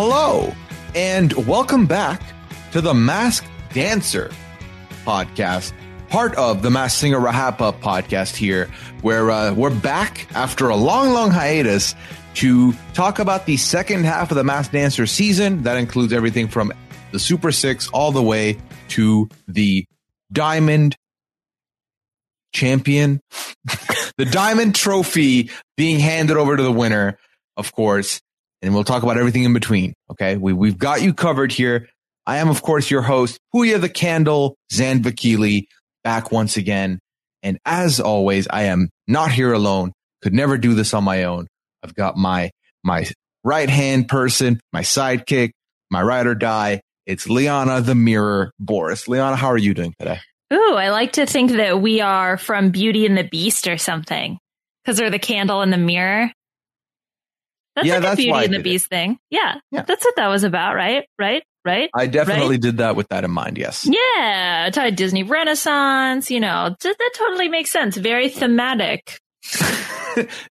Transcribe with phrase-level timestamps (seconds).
[0.00, 0.54] Hello,
[0.94, 2.22] and welcome back
[2.70, 3.44] to the Mask
[3.74, 4.30] Dancer
[5.04, 5.72] podcast,
[6.08, 8.70] part of the Masked Singer Rahapa podcast here,
[9.02, 11.96] where uh, we're back after a long, long hiatus
[12.34, 15.64] to talk about the second half of the Mask Dancer season.
[15.64, 16.72] That includes everything from
[17.10, 18.56] the Super Six all the way
[18.90, 19.84] to the
[20.32, 20.94] Diamond
[22.54, 23.20] Champion,
[24.16, 27.18] the Diamond Trophy being handed over to the winner,
[27.56, 28.20] of course.
[28.62, 29.94] And we'll talk about everything in between.
[30.10, 30.36] Okay.
[30.36, 31.88] We, we've got you covered here.
[32.26, 35.66] I am, of course, your host, Puya the Candle, Zan Vakili,
[36.04, 36.98] back once again.
[37.42, 39.92] And as always, I am not here alone.
[40.22, 41.46] Could never do this on my own.
[41.82, 42.50] I've got my,
[42.82, 43.08] my
[43.44, 45.52] right hand person, my sidekick,
[45.90, 46.80] my ride or die.
[47.06, 49.08] It's Liana the Mirror Boris.
[49.08, 50.18] Liana, how are you doing today?
[50.52, 54.38] Ooh, I like to think that we are from Beauty and the Beast or something
[54.82, 56.30] because they're the candle and the mirror.
[57.78, 58.70] That's Yeah, like that's a Beauty why and the did it.
[58.70, 59.18] Beast thing.
[59.30, 59.82] Yeah, Yeah.
[59.82, 61.04] that's what that was about, right?
[61.18, 61.44] Right?
[61.64, 61.90] Right?
[61.94, 62.60] I definitely Right?
[62.60, 63.56] did that with that in mind.
[63.58, 63.86] Yes.
[63.88, 67.96] Yeah, tied Disney Renaissance, you know, th- that totally makes sense.
[67.96, 69.18] Very thematic.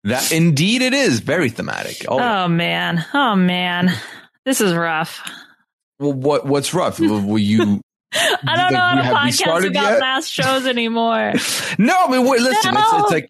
[0.04, 2.04] that indeed it is very thematic.
[2.08, 3.04] Oh, Oh man.
[3.12, 3.92] Oh man.
[4.44, 5.20] This is rough.
[5.98, 7.00] well, what what's rough?
[7.00, 7.80] Will you?
[8.12, 10.00] I don't know how to podcast about yet?
[10.00, 11.32] mass shows anymore.
[11.78, 12.72] No, I mean, wait, listen.
[12.74, 13.28] It's, it's like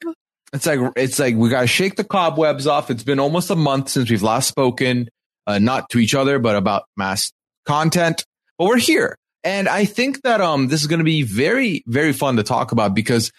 [0.56, 2.90] it's like it's like we got to shake the cobwebs off.
[2.90, 5.08] It's been almost a month since we've last spoken,
[5.46, 7.32] uh, not to each other, but about mass
[7.64, 8.24] content.
[8.58, 12.36] But we're here, and I think that um this is to be very very fun
[12.36, 13.32] to talk about because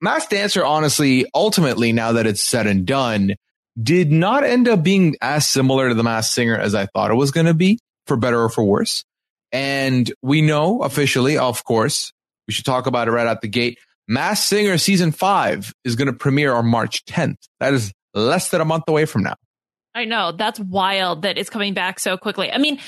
[0.00, 3.34] Mass Dancer, honestly, ultimately, now that it's said and done,
[3.82, 7.14] did not end up being as similar to the Mass Singer as I thought it
[7.14, 9.04] was to be, for better or for worse.
[9.52, 12.12] And we know officially, of course,
[12.46, 13.78] we should talk about it right out the gate.
[14.08, 17.36] Mass Singer season five is going to premiere on March 10th.
[17.60, 19.34] That is less than a month away from now.
[19.94, 22.52] I know that's wild that it's coming back so quickly.
[22.52, 22.78] I mean,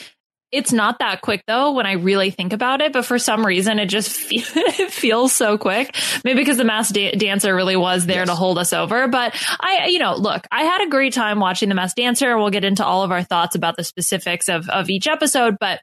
[0.53, 3.79] it's not that quick though when I really think about it, but for some reason
[3.79, 5.95] it just fe- it feels so quick.
[6.25, 8.29] Maybe because the mass da- dancer really was there Yes.
[8.29, 9.09] to hold us over.
[9.09, 12.37] But I, you know, look, I had a great time watching the mass dancer.
[12.39, 15.81] We'll get into all of our thoughts about the specifics of of each episode, but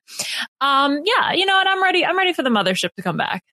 [0.62, 2.06] um, yeah, you know, and I'm ready.
[2.06, 3.44] I'm ready for the mothership to come back.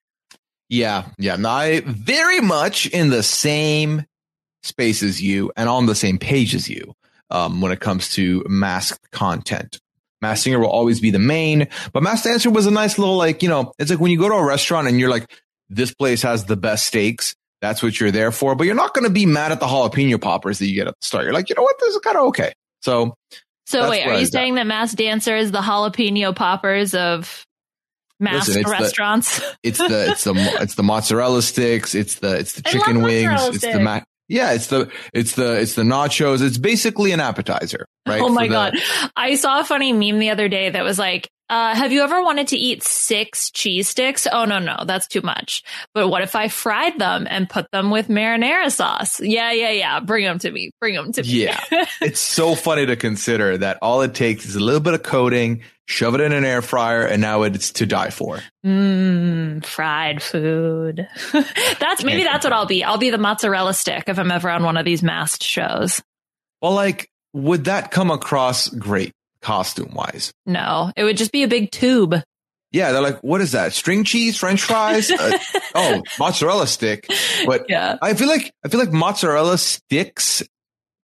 [0.69, 1.35] Yeah, yeah.
[1.35, 4.05] No, I very much in the same
[4.63, 6.95] space as you and on the same page as you
[7.29, 9.79] um, when it comes to masked content.
[10.21, 13.43] Masked Singer will always be the main, but Masked Dancer was a nice little like,
[13.43, 15.29] you know, it's like when you go to a restaurant and you're like,
[15.69, 17.35] this place has the best steaks.
[17.61, 20.19] That's what you're there for, but you're not going to be mad at the jalapeno
[20.19, 21.25] poppers that you get at the start.
[21.25, 21.75] You're like, you know what?
[21.79, 22.53] This is kind of okay.
[22.81, 23.15] So
[23.65, 24.31] So wait, are you at.
[24.31, 27.45] saying that mass dancer is the jalapeno poppers of
[28.23, 29.41] mass Listen, it's the- restaurants?
[29.63, 33.59] it's the it's the it's the mozzarella sticks it's the it's the chicken wings it's
[33.61, 38.29] the yeah it's the it's the it's the nachos it's basically an appetizer right Oh
[38.29, 38.73] my the- god.
[39.15, 42.21] I saw a funny meme the other day that was like, uh, have you ever
[42.23, 44.27] wanted to eat six cheese sticks?
[44.31, 45.61] Oh no, no, that's too much.
[45.93, 49.19] But what if I fried them and put them with marinara sauce?
[49.19, 49.99] Yeah, yeah, yeah.
[49.99, 50.71] Bring them to me.
[50.81, 51.27] Bring them to me.
[51.29, 51.59] Yeah.
[52.01, 55.61] it's so funny to consider that all it takes is a little bit of coating
[55.87, 61.07] shove it in an air fryer and now it's to die for Mmm, fried food.
[61.79, 62.83] that's maybe that's what I'll be.
[62.83, 66.01] I'll be the mozzarella stick if I'm ever on one of these masked shows.
[66.61, 69.11] well like would that come across great
[69.41, 72.15] costume wise No, it would just be a big tube.
[72.71, 75.37] yeah they're like what is that string cheese french fries uh,
[75.75, 77.07] oh mozzarella stick
[77.45, 77.97] but Yeah.
[78.01, 80.41] i feel like i feel like mozzarella sticks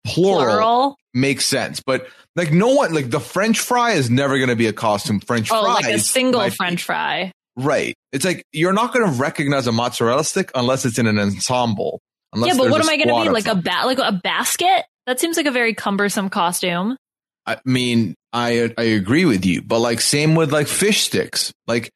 [0.07, 0.45] plural.
[0.47, 0.97] Plural.
[1.13, 1.83] makes sense.
[1.85, 2.07] But
[2.39, 5.49] like no one like the French fry is never going to be a costume French
[5.49, 5.59] fry.
[5.59, 5.85] Oh, fries.
[5.85, 7.33] like a single French fry.
[7.57, 7.95] Right.
[8.13, 12.01] It's like you're not going to recognize a mozzarella stick unless it's in an ensemble.
[12.33, 14.85] Unless yeah, but what am I going to be like a bat, like a basket?
[15.07, 16.97] That seems like a very cumbersome costume.
[17.45, 21.53] I mean, I I agree with you, but like same with like fish sticks.
[21.67, 21.91] Like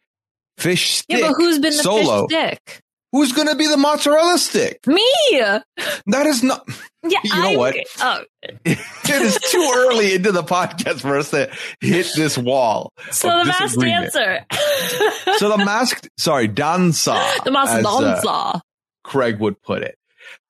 [0.58, 1.18] fish stick.
[1.20, 2.26] Yeah, but who's been the solo?
[2.26, 2.80] fish stick?
[3.12, 4.86] Who's going to be the mozzarella stick?
[4.86, 5.06] Me.
[6.06, 6.66] That is not.
[7.04, 7.76] You know I'm- what?
[8.00, 8.20] Oh,
[8.64, 8.78] it
[9.08, 11.50] is too early into the podcast for us to
[11.80, 12.92] hit this wall.
[13.10, 14.44] so the masked dancer.
[15.38, 17.20] So the masked, sorry, danza.
[17.44, 18.60] the masked as, uh, dancer.
[19.02, 19.96] Craig would put it.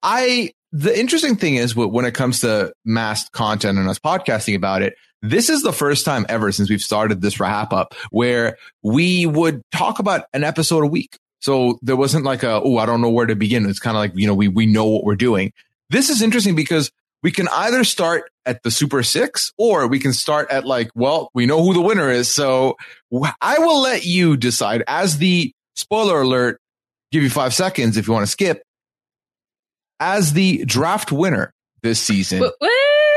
[0.02, 4.82] I the interesting thing is when it comes to masked content and us podcasting about
[4.82, 9.24] it, this is the first time ever since we've started this wrap up where we
[9.26, 11.16] would talk about an episode a week.
[11.40, 13.68] So there wasn't like a oh I don't know where to begin.
[13.68, 15.52] It's kind of like you know we we know what we're doing.
[15.92, 16.90] This is interesting because
[17.22, 21.30] we can either start at the Super Six or we can start at like well
[21.34, 22.32] we know who the winner is.
[22.32, 22.76] So
[23.40, 26.58] I will let you decide as the spoiler alert
[27.12, 28.62] give you five seconds if you want to skip.
[30.00, 31.52] As the draft winner
[31.82, 32.42] this season,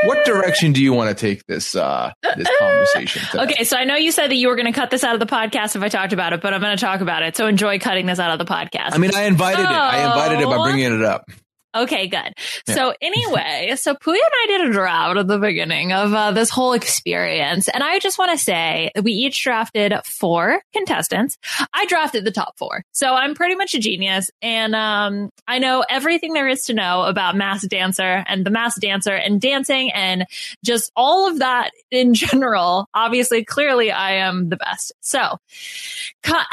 [0.04, 3.24] what direction do you want to take this uh this conversation?
[3.32, 3.44] Today?
[3.44, 5.22] Okay, so I know you said that you were going to cut this out of
[5.22, 7.38] the podcast if I talked about it, but I'm going to talk about it.
[7.38, 8.92] So enjoy cutting this out of the podcast.
[8.92, 9.66] I mean, I invited it.
[9.66, 11.32] I invited it by bringing it up.
[11.76, 12.34] Okay, good.
[12.68, 12.76] Yeah.
[12.76, 16.50] So anyway, so Puya and I did a draft at the beginning of uh, this
[16.50, 17.68] whole experience.
[17.68, 21.38] And I just want to say we each drafted four contestants.
[21.74, 22.84] I drafted the top four.
[22.92, 24.32] So I'm pretty much a genius.
[24.42, 28.80] And um, I know everything there is to know about Mass Dancer and the Mass
[28.80, 30.26] Dancer and dancing and
[30.64, 32.88] just all of that in general.
[32.94, 34.94] Obviously, clearly I am the best.
[35.02, 35.38] So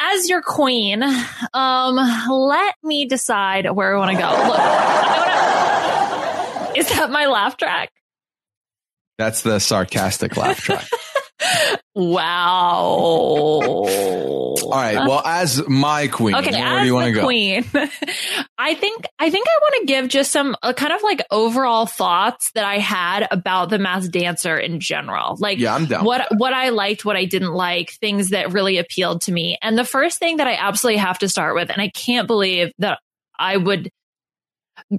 [0.01, 1.03] as your queen,
[1.55, 1.97] um,
[2.31, 4.29] let me decide where I want to go.
[4.31, 5.12] Look,
[6.77, 7.91] is that my laugh track?
[9.19, 10.89] That's the sarcastic laugh track.
[11.95, 13.03] wow.
[14.63, 14.97] All right.
[14.97, 17.25] Well, as my queen, okay, where do you want to go?
[17.25, 17.65] Queen,
[18.59, 21.87] I think I think I want to give just some uh, kind of like overall
[21.87, 25.37] thoughts that I had about the Masked Dancer in general.
[25.39, 26.05] Like, yeah, I'm down.
[26.05, 29.59] What what I liked, what I didn't like, things that really appealed to me.
[29.61, 32.73] And the first thing that I absolutely have to start with, and I can't believe
[32.79, 32.99] that
[33.39, 33.91] I would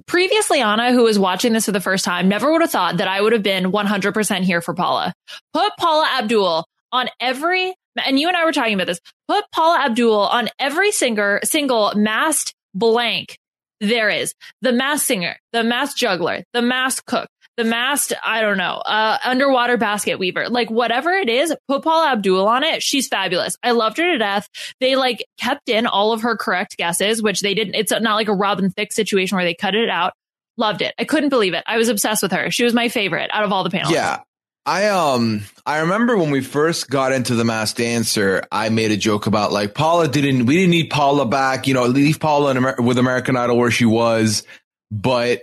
[0.06, 3.08] previously Anna, who was watching this for the first time, never would have thought that
[3.08, 5.12] I would have been 100% here for Paula.
[5.52, 7.74] Put Paula Abdul on every,
[8.04, 11.92] and you and I were talking about this, put Paula Abdul on every singer, single
[11.94, 13.38] masked blank
[13.80, 14.34] there is.
[14.62, 19.18] The masked singer, the masked juggler, the masked cook, the masked, I don't know, uh,
[19.24, 22.82] underwater basket weaver, like whatever it is, put Paula Abdul on it.
[22.82, 23.56] She's fabulous.
[23.62, 24.48] I loved her to death.
[24.80, 27.74] They like kept in all of her correct guesses, which they didn't.
[27.74, 30.14] It's not like a Robin Thicke situation where they cut it out.
[30.56, 30.94] Loved it.
[30.98, 31.64] I couldn't believe it.
[31.66, 32.50] I was obsessed with her.
[32.50, 33.92] She was my favorite out of all the panels.
[33.92, 34.20] Yeah.
[34.66, 38.96] I um I remember when we first got into the Masked Dancer, I made a
[38.96, 42.76] joke about like Paula didn't we didn't need Paula back, you know, leave Paula Amer-
[42.78, 44.42] with American Idol where she was,
[44.90, 45.42] but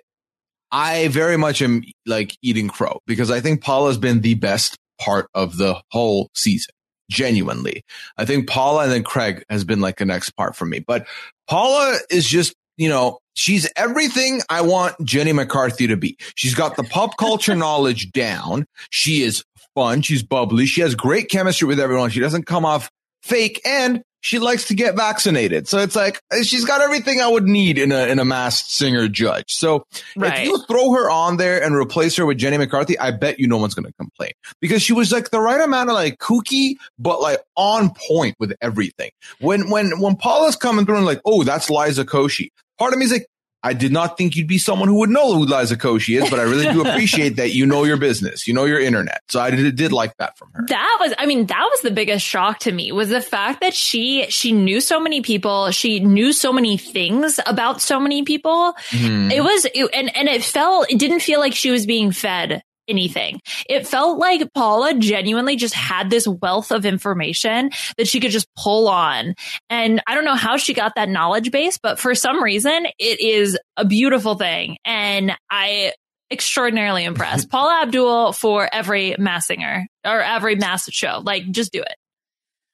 [0.71, 5.27] I very much am like eating crow because I think Paula's been the best part
[5.33, 6.73] of the whole season.
[7.09, 7.83] Genuinely.
[8.17, 10.79] I think Paula and then Craig has been like the next part for me.
[10.79, 11.07] But
[11.49, 16.15] Paula is just, you know, she's everything I want Jenny McCarthy to be.
[16.35, 18.65] She's got the pop culture knowledge down.
[18.91, 19.43] She is
[19.75, 20.01] fun.
[20.01, 20.65] She's bubbly.
[20.65, 22.11] She has great chemistry with everyone.
[22.11, 22.89] She doesn't come off
[23.23, 25.67] fake and she likes to get vaccinated.
[25.67, 29.07] So it's like she's got everything I would need in a in a masked singer
[29.07, 29.53] judge.
[29.53, 29.85] So
[30.15, 30.39] right.
[30.39, 33.47] if you throw her on there and replace her with Jenny McCarthy, I bet you
[33.47, 34.31] no one's going to complain
[34.61, 38.53] because she was like the right amount of like kooky, but like on point with
[38.61, 39.11] everything.
[39.39, 42.49] When when when Paula's coming through and like, oh, that's Liza Koshy.
[42.77, 43.27] Part of me is like,
[43.63, 46.39] I did not think you'd be someone who would know who Liza Koshy is, but
[46.39, 49.21] I really do appreciate that you know your business, you know your internet.
[49.29, 50.65] So I did, did, like that from her.
[50.67, 53.73] That was, I mean, that was the biggest shock to me was the fact that
[53.73, 58.73] she she knew so many people, she knew so many things about so many people.
[58.89, 59.31] Mm-hmm.
[59.31, 62.63] It was, it, and and it felt, it didn't feel like she was being fed
[62.87, 63.39] anything.
[63.69, 68.47] It felt like Paula genuinely just had this wealth of information that she could just
[68.55, 69.35] pull on.
[69.69, 73.19] And I don't know how she got that knowledge base, but for some reason it
[73.19, 74.77] is a beautiful thing.
[74.85, 75.93] And I
[76.31, 77.49] extraordinarily impressed.
[77.51, 81.21] Paula Abdul for every mass singer or every mass show.
[81.23, 81.95] Like just do it.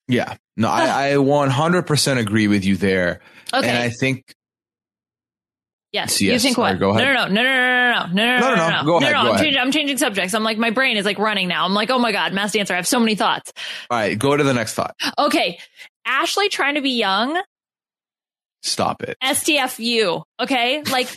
[0.08, 0.36] Yeah.
[0.56, 3.20] No, I, I 100% agree with you there.
[3.54, 3.68] Okay.
[3.68, 4.34] And I think
[5.94, 6.22] Yes.
[6.22, 6.34] yes.
[6.34, 6.78] You think what?
[6.80, 7.04] go ahead.
[7.04, 8.84] No, no, no, no, no, no, no, no, no, no, no, no.
[8.84, 9.12] Go ahead.
[9.12, 9.44] No, no, I'm ahead.
[9.44, 9.62] changing.
[9.62, 10.34] I'm changing subjects.
[10.34, 11.64] I'm like, my brain is like running now.
[11.66, 12.74] I'm like, oh my god, mass dancer.
[12.74, 13.54] I have so many thoughts.
[13.90, 14.96] All right, go to the next thought.
[15.18, 15.60] Okay,
[16.06, 17.42] Ashley trying to be young.
[18.64, 19.18] Stop it.
[19.24, 20.24] STFU.
[20.42, 21.08] Okay, like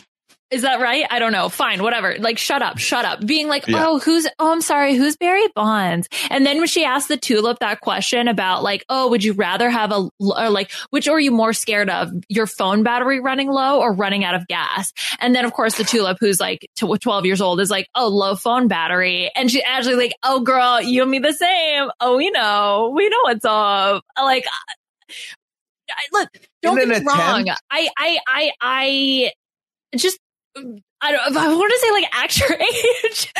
[0.51, 1.05] is that right?
[1.09, 1.47] I don't know.
[1.47, 2.17] Fine, whatever.
[2.19, 3.25] Like, shut up, shut up.
[3.25, 3.85] Being like, yeah.
[3.87, 6.09] oh, who's, oh, I'm sorry, who's Barry Bonds?
[6.29, 9.69] And then when she asked the tulip that question about like, oh, would you rather
[9.69, 12.11] have a, or like, which are you more scared of?
[12.27, 14.91] Your phone battery running low or running out of gas?
[15.19, 18.35] And then of course the tulip who's like 12 years old is like, oh, low
[18.35, 19.31] phone battery.
[19.33, 21.89] And she actually like, oh, girl, you and me the same.
[22.01, 24.03] Oh, we know, we know what's up.
[24.17, 24.45] Like,
[25.89, 26.29] I, look,
[26.61, 27.47] don't get me wrong.
[27.69, 29.31] I, I, I, I
[29.97, 30.19] just
[30.55, 33.33] I don't I want to say like act your age,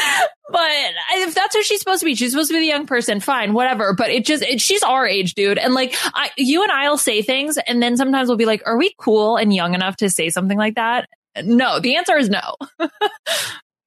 [0.49, 0.69] but
[1.13, 3.19] if that's what she's supposed to be, she's supposed to be the young person.
[3.19, 3.93] Fine, whatever.
[3.93, 5.57] But it just it, she's our age, dude.
[5.57, 8.77] And like I, you and I'll say things, and then sometimes we'll be like, "Are
[8.77, 11.07] we cool and young enough to say something like that?"
[11.43, 12.55] No, the answer is no.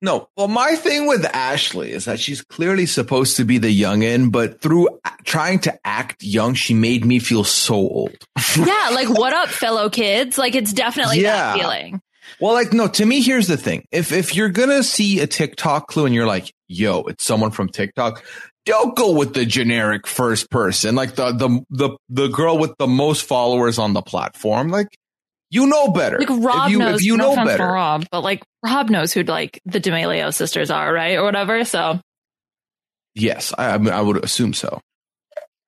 [0.02, 0.28] no.
[0.37, 4.61] Well, my thing with Ashley is that she's clearly supposed to be the youngin, but
[4.61, 8.16] through trying to act young, she made me feel so old.
[8.57, 10.38] yeah, like what up, fellow kids?
[10.38, 11.52] Like it's definitely yeah.
[11.52, 12.00] that feeling.
[12.40, 13.87] Well, like, no, to me, here's the thing.
[13.93, 17.50] If, if you're going to see a TikTok clue and you're like, yo, it's someone
[17.50, 18.25] from TikTok,
[18.64, 22.87] don't go with the generic first person, like the, the, the, the girl with the
[22.87, 24.69] most followers on the platform.
[24.69, 24.88] Like,
[25.50, 26.19] You know better.
[26.19, 27.00] Like Rob if you, knows.
[27.00, 27.64] If you no know better.
[27.64, 31.64] Rob, but like Rob knows who like the D'Amelio sisters are, right, or whatever.
[31.64, 32.00] So
[33.14, 34.81] Yes, I, I, mean, I would assume so.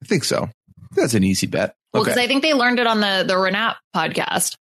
[0.03, 0.49] I think so.
[0.93, 1.75] That's an easy bet.
[1.93, 4.57] well, Okay, because I think they learned it on the the Renat podcast.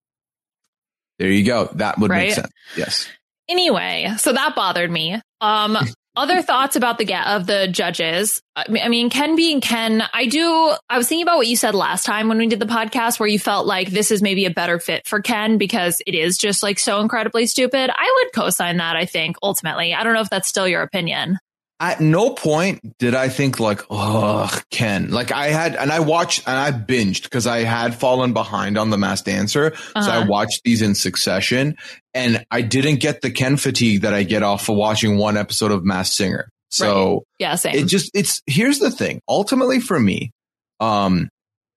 [1.20, 1.68] There you go.
[1.74, 2.28] That would Right?
[2.28, 2.50] make sense.
[2.76, 3.06] Yes.
[3.48, 5.20] Anyway, so that bothered me.
[5.40, 5.76] Um,
[6.16, 8.40] other thoughts about the get of the judges.
[8.56, 10.72] I mean, I mean, Ken being Ken, I do.
[10.88, 13.28] I was thinking about what you said last time when we did the podcast, where
[13.28, 16.62] you felt like this is maybe a better fit for Ken because it is just
[16.62, 17.90] like so incredibly stupid.
[17.94, 18.96] I would co-sign that.
[18.96, 21.38] I think ultimately, I don't know if that's still your opinion.
[21.80, 25.10] At no point did I think like, oh, Ken.
[25.10, 28.90] Like I had, and I watched and I binged because I had fallen behind on
[28.90, 29.72] the Masked Dancer.
[29.74, 30.26] So I Uh-huh.
[30.28, 31.76] watched these in succession
[32.12, 35.72] and I didn't get the Ken fatigue that I get off of watching one episode
[35.72, 36.50] of Masked Singer.
[36.68, 37.74] So Yeah, same.
[37.76, 39.22] it just, it's, here's the thing.
[39.26, 40.32] Ultimately for me,
[40.80, 41.30] um,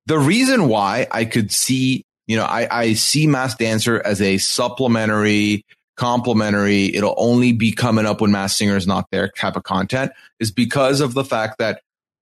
[0.05, 4.37] the reason why I could see, you know, I, I see Masked Dancer as a
[4.37, 9.63] supplementary, complimentary, it'll only be coming up when Mass Singer is not there type of
[9.63, 11.81] content is because of the fact that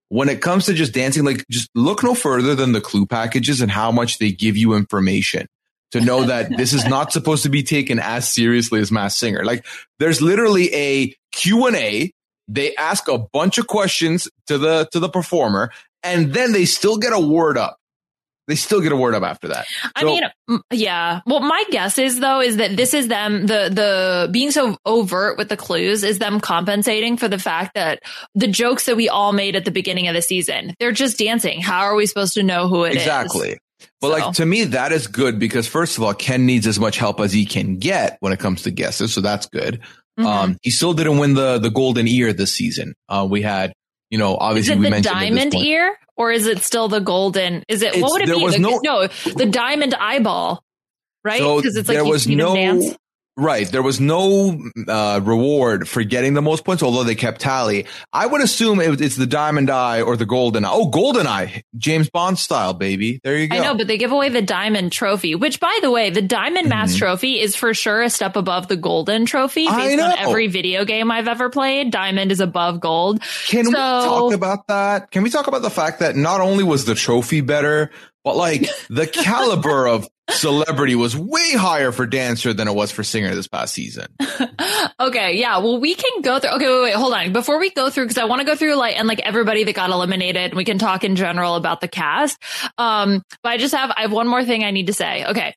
[0.09, 3.61] when it comes to just dancing, like just look no further than the clue packages
[3.61, 5.47] and how much they give you information
[5.91, 9.45] to know that this is not supposed to be taken as seriously as Mass Singer.
[9.45, 9.65] Like
[9.99, 12.11] there's literally a Q and A.
[12.47, 15.71] They ask a bunch of questions to the, to the performer
[16.03, 17.77] and then they still get a word up.
[18.47, 19.65] They still get a word up after that.
[19.95, 21.21] I So- mean, yeah.
[21.25, 25.37] Well, my guess is though is that this is them the the being so overt
[25.37, 27.99] with the clues is them compensating for the fact that
[28.35, 31.61] the jokes that we all made at the beginning of the season they're just dancing.
[31.61, 32.97] How are we supposed to know who it is?
[32.97, 33.57] exactly.
[34.01, 36.79] But So- like to me, that is good because first of all, Ken needs as
[36.79, 39.79] much help as he can get when it comes to guesses, so that's good.
[40.19, 40.25] Mhm.
[40.25, 42.95] Um, he still didn't win the the golden ear this season.
[43.07, 43.73] Uh, we had,
[44.11, 46.99] you know, is obviously it we the mentioned diamond ear or is it still the
[46.99, 47.63] golden?
[47.67, 48.47] Is it It's- what would it be?
[48.47, 50.63] The- no- no, the diamond eyeball,
[51.23, 51.39] right?
[51.39, 52.95] So Because it's like there you was no dance.
[53.37, 53.67] Right.
[53.67, 57.85] There was no uh, reward for getting the most points, although they kept tally.
[58.13, 60.69] I would assume it, it's the diamond eye or the golden eye.
[60.71, 63.19] Oh, golden eye, James Bond style, baby.
[63.23, 63.55] There you go.
[63.57, 66.69] I know, but they give away the diamond trophy, which by the way, the diamond
[66.69, 66.99] mask Mhm.
[66.99, 70.15] trophy is for sure a step above the golden trophy I based on know.
[70.17, 71.91] every video game I've ever played.
[71.91, 73.21] Diamond is above gold.
[73.47, 75.11] Can we talk about that?
[75.11, 77.91] Can we talk about the fact that not only was the trophy better,
[78.23, 83.03] but like the caliber of celebrity was way higher for dancer than it was for
[83.03, 84.07] singer this past season.
[84.99, 85.57] okay, yeah.
[85.59, 86.51] Well, we can go through.
[86.51, 87.33] Okay, wait, wait, hold on.
[87.33, 89.75] Before we go through, because I want to go through like and like everybody that
[89.75, 92.41] got eliminated, and we can talk in general about the cast.
[92.77, 95.25] Um, but I just have I have one more thing I need to say.
[95.25, 95.53] Okay,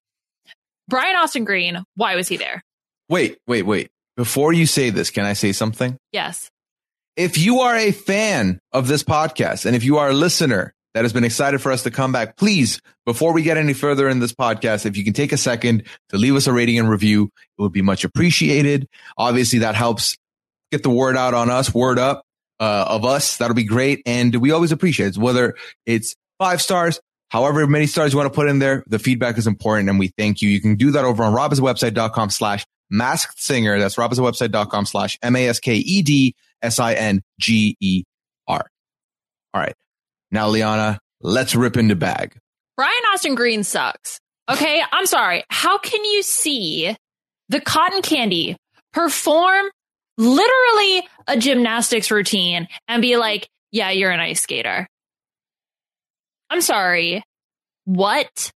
[0.89, 2.63] Brian Austin Green, why was he there?
[3.09, 3.91] Wait, wait, wait.
[4.17, 5.97] Before you say this, can I say something?
[6.13, 6.51] Yes.
[7.17, 11.05] If you are a fan of this podcast and if you are a listener that
[11.05, 14.21] has been excited for us to come back, please, before we get any further in
[14.21, 17.31] this podcast, if you can take a second to leave us a rating and review,
[17.59, 18.89] it would be much appreciated.
[19.19, 20.17] Obviously, that helps
[20.71, 22.25] get the word out on us, word up
[22.61, 23.37] uh, of us.
[23.37, 24.03] That'll be great.
[24.07, 25.55] And we always appreciate it, whether
[25.87, 28.85] it's five stars, however many stars you want to put in there.
[28.87, 30.49] The feedback is important and we thank you.
[30.49, 33.79] You can do that over on robhasawebsite.com slash masked singer.
[33.79, 38.05] That's robhasawebsite.com slash M-A-S-K-E-D S-I-N-G-E-R.
[38.49, 39.75] All right.
[40.31, 42.37] Now, Liana, let's rip into bag.
[42.77, 44.19] Brian Austin Green sucks.
[44.51, 45.45] Okay, I'm sorry.
[45.49, 46.97] How can you see
[47.49, 48.57] the cotton candy
[48.93, 49.67] perform
[50.19, 54.87] literally a gymnastics routine and be like, yeah, you're an ice skater?
[56.51, 57.23] I'm sorry.
[57.85, 58.51] What?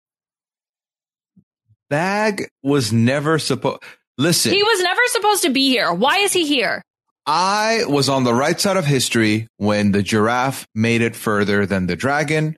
[1.89, 3.81] Bag was never supposed.
[4.17, 5.93] Listen, He was never supposed to be here.
[5.93, 6.81] Why is he here?
[7.27, 11.85] I was on the right side of history when the giraffe made it further than
[11.87, 12.55] the dragon.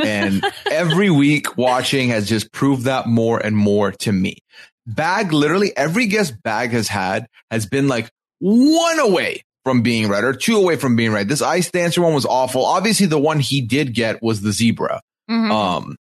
[0.00, 4.38] And every week watching has just proved that more and more to me.
[4.86, 10.24] Bag, literally every guest Bag has had has been like one away from being right
[10.24, 11.26] or two away from being right.
[11.26, 12.64] This ice dancer one was awful.
[12.64, 15.00] Obviously, the one he did get was the zebra.
[15.30, 15.50] Mhm.
[15.50, 15.96] Um,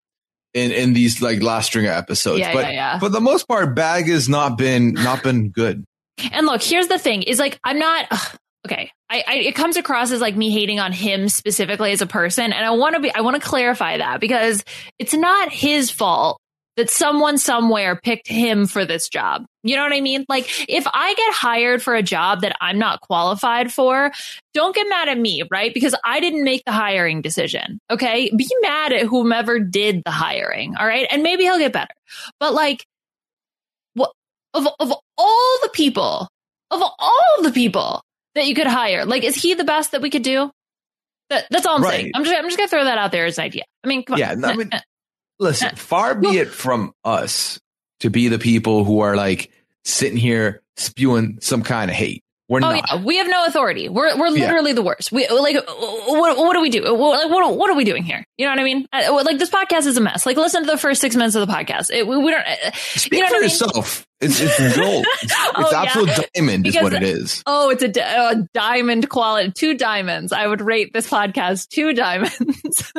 [0.54, 3.00] in, in these like last string of episodes, Yeah, but yeah, yeah.
[3.00, 5.86] for the most part, Bag has not been, not been good.
[6.32, 8.38] And look, here's the thing: is like I'm not ugh,
[8.68, 8.92] okay.
[9.10, 12.54] I, I it comes across as like me hating on him specifically as a person,
[12.54, 14.64] and I want to be I want to clarify that because
[15.00, 16.40] it's not his fault
[16.78, 19.46] that someone somewhere picked him for this job.
[19.64, 20.26] You know what I mean?
[20.30, 24.12] Like if I get hired for a job that I'm not qualified for,
[24.54, 25.74] don't get mad at me, right?
[25.74, 27.80] Because I didn't make the hiring decision.
[27.90, 30.76] Okay, be mad at whomever did the hiring.
[30.76, 31.94] All right, and maybe he'll get better.
[32.40, 32.86] But like
[34.54, 36.28] of of all the people,
[36.72, 38.02] of all the people
[38.36, 40.52] that you could hire, like is he the best that we could do?
[41.30, 41.92] That, that's all I'm Right.
[41.92, 42.12] saying.
[42.16, 43.64] I'm just I'm just gonna throw that out there as an idea.
[43.84, 44.42] I mean, come Yeah, on.
[44.42, 44.70] no, I mean,
[45.40, 47.60] Listen, far be it from us
[48.02, 49.52] to be the people who are like
[49.86, 52.24] sitting here spewing some kind of hate.
[52.52, 52.84] We're oh not.
[52.92, 53.88] yeah, we have no authority.
[53.88, 54.76] We're we're literally yeah.
[54.76, 55.10] the worst.
[55.10, 56.82] We like what what do we do?
[56.94, 58.26] What, like what what are we doing here?
[58.38, 58.86] You know what I mean?
[58.92, 60.26] Uh, like this podcast is a mess.
[60.26, 61.92] Like listen to the first six minutes of the podcast.
[61.92, 62.46] It, we, we, don't.
[62.46, 64.06] Uh, Speak you know for yourself.
[64.20, 65.06] It's, it's gold.
[65.22, 66.20] It's, oh, it's absolute yeah.
[66.36, 67.42] diamond, is what it is.
[67.48, 69.52] Oh, it's a, a diamond quality.
[69.52, 70.34] Two diamonds.
[70.34, 72.92] I would rate this podcast two diamonds.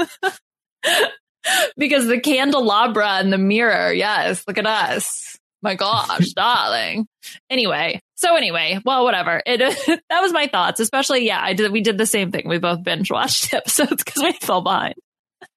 [1.77, 3.93] because the candelabra and the mirror.
[3.93, 5.39] Yes, look at us.
[5.61, 7.07] My gosh, darling.
[7.51, 9.43] Anyway, so anyway, well, whatever.
[9.45, 9.59] It
[10.09, 10.79] that was my thoughts.
[10.79, 11.73] Especially, yeah, I did.
[11.73, 12.49] We did the same thing.
[12.49, 14.95] We both binge watched episodes because we fell behind.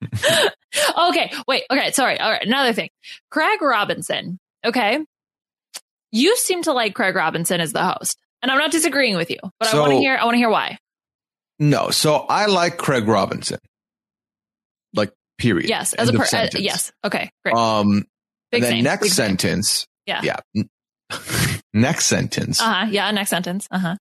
[0.98, 1.64] okay, wait.
[1.70, 2.20] Okay, sorry.
[2.20, 2.90] All right, another thing.
[3.30, 4.40] Craig Robinson.
[4.66, 5.00] Okay,
[6.12, 9.38] you seem to like Craig Robinson as the host, and I'm not disagreeing with you,
[9.60, 10.18] but so, I want to hear.
[10.18, 10.80] I want to hear why.
[11.60, 13.60] No, so I like Craig Robinson.
[14.94, 15.70] Like, period.
[15.70, 16.92] Yes, as End a per- uh, yes.
[17.04, 17.56] Okay, great.
[17.56, 18.06] Um,
[18.52, 19.86] Big and then next sentence.
[20.08, 20.22] Yeah.
[20.24, 20.64] Yeah.
[21.75, 22.62] Next sentence.
[22.62, 22.86] Uh huh.
[22.89, 23.12] Yeah.
[23.12, 23.67] Next sentence.
[23.70, 23.96] Uh huh.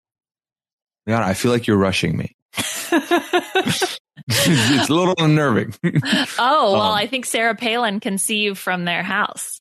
[1.07, 1.25] Yeah.
[1.25, 2.35] I feel like you're rushing me.
[4.29, 5.75] it's a little unnerving.
[6.39, 9.61] oh, well, um, I think Sarah Palin can see you from their house.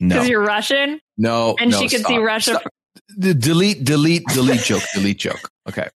[0.00, 0.16] No.
[0.16, 1.00] Because you're Russian?
[1.16, 1.56] No.
[1.60, 2.54] And no, she can stop, see Russia.
[2.54, 2.72] Stop.
[3.18, 5.50] Delete, delete, delete joke, delete joke.
[5.68, 5.88] Okay.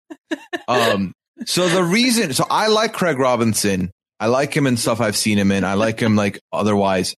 [0.68, 1.12] Um,
[1.44, 5.38] so the reason, so I like Craig Robinson I like him and stuff I've seen
[5.38, 5.64] him in.
[5.64, 7.14] I like him like otherwise.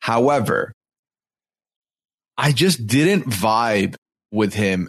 [0.00, 0.72] However,
[2.38, 3.96] I just didn't vibe
[4.30, 4.88] with him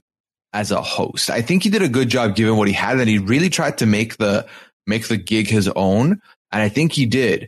[0.54, 1.30] as a host.
[1.30, 3.80] I think he did a good job given what he had and he really tried
[3.80, 4.48] to make the
[4.88, 7.48] make the gig his own and I think he did.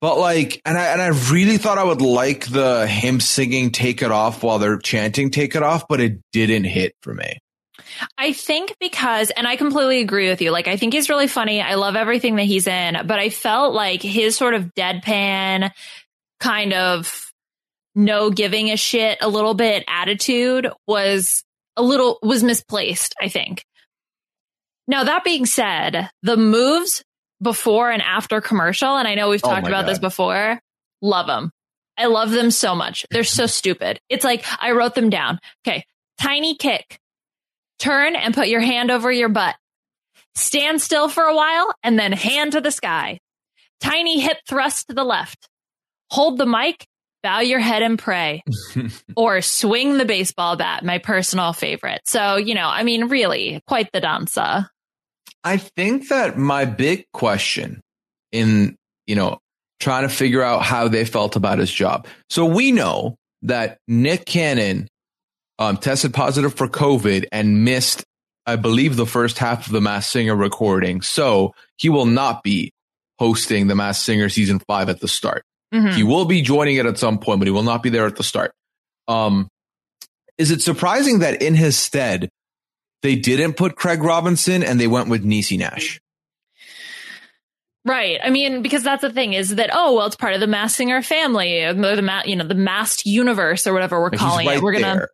[0.00, 4.02] But like and I and I really thought I would like the him singing take
[4.02, 7.38] it off while they're chanting take it off but it didn't hit for me.
[8.18, 10.50] I think because, and I completely agree with you.
[10.50, 11.62] Like, I think he's really funny.
[11.62, 15.70] I love everything that he's in, but I felt like his sort of deadpan
[16.40, 17.25] kind of
[17.96, 21.42] no giving a shit a little bit attitude was
[21.76, 23.64] a little, was misplaced, I think.
[24.86, 27.02] Now, that being said, the moves
[27.42, 29.90] before and after commercial, and I know we've oh talked oh about God.
[29.90, 30.60] this before,
[31.02, 31.50] love them.
[31.98, 33.04] I love them so much.
[33.10, 33.98] They're so stupid.
[34.08, 35.40] It's like I wrote them down.
[35.66, 35.84] Okay.
[36.18, 37.00] Tiny kick,
[37.78, 39.54] Turn and put your hand over your butt.
[40.34, 43.20] Stand still for a while and then hand to the sky.
[43.80, 45.48] Tiny hip thrust to the left.
[46.10, 46.86] Hold the mic,
[47.26, 48.44] bow your head and pray.
[49.16, 52.02] or swing the baseball bat, my personal favorite.
[52.04, 54.70] So, you know, I mean, really, quite the dancer.
[55.42, 57.80] I think that my big question
[58.30, 58.76] in,
[59.08, 59.40] you know,
[59.80, 62.06] trying to figure out how they felt about his job.
[62.30, 64.86] So we know that Nick Cannon
[65.58, 68.04] um, tested positive for COVID and missed,
[68.46, 71.02] I believe, the first half of the Masked Singer recording.
[71.02, 72.72] So he will not be
[73.18, 75.42] hosting the Masked Singer season five at the start.
[75.74, 75.96] Mm-hmm.
[75.96, 78.16] He will be joining it at some point, but he will not be there at
[78.16, 78.52] the start.
[79.08, 79.48] Um,
[80.38, 82.28] is it surprising that in his stead,
[83.02, 86.00] they didn't put Craig Robinson and they went with Niecy Nash?
[87.84, 88.18] Right.
[88.22, 90.76] I mean, because that's the thing is that, oh, well, it's part of the Masked
[90.76, 94.62] Singer family, the, the you know, the masked universe or whatever we're calling right it.
[94.62, 95.08] We're going to,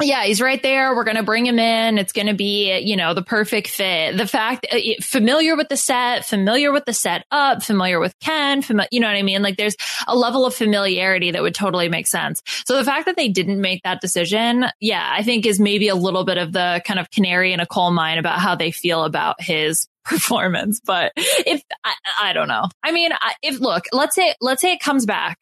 [0.00, 0.94] yeah, he's right there.
[0.94, 1.98] We're going to bring him in.
[1.98, 4.16] It's going to be, you know, the perfect fit.
[4.16, 8.62] The fact, uh, familiar with the set, familiar with the set up, familiar with Ken,
[8.62, 9.42] fami- you know what I mean?
[9.42, 9.76] Like there's
[10.08, 12.42] a level of familiarity that would totally make sense.
[12.66, 15.94] So the fact that they didn't make that decision, yeah, I think is maybe a
[15.94, 19.04] little bit of the kind of canary in a coal mine about how they feel
[19.04, 20.80] about his performance.
[20.84, 22.64] But if, I, I don't know.
[22.82, 25.38] I mean, if, look, let's say, let's say it comes back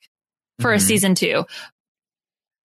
[0.61, 0.77] for mm-hmm.
[0.77, 1.45] a season two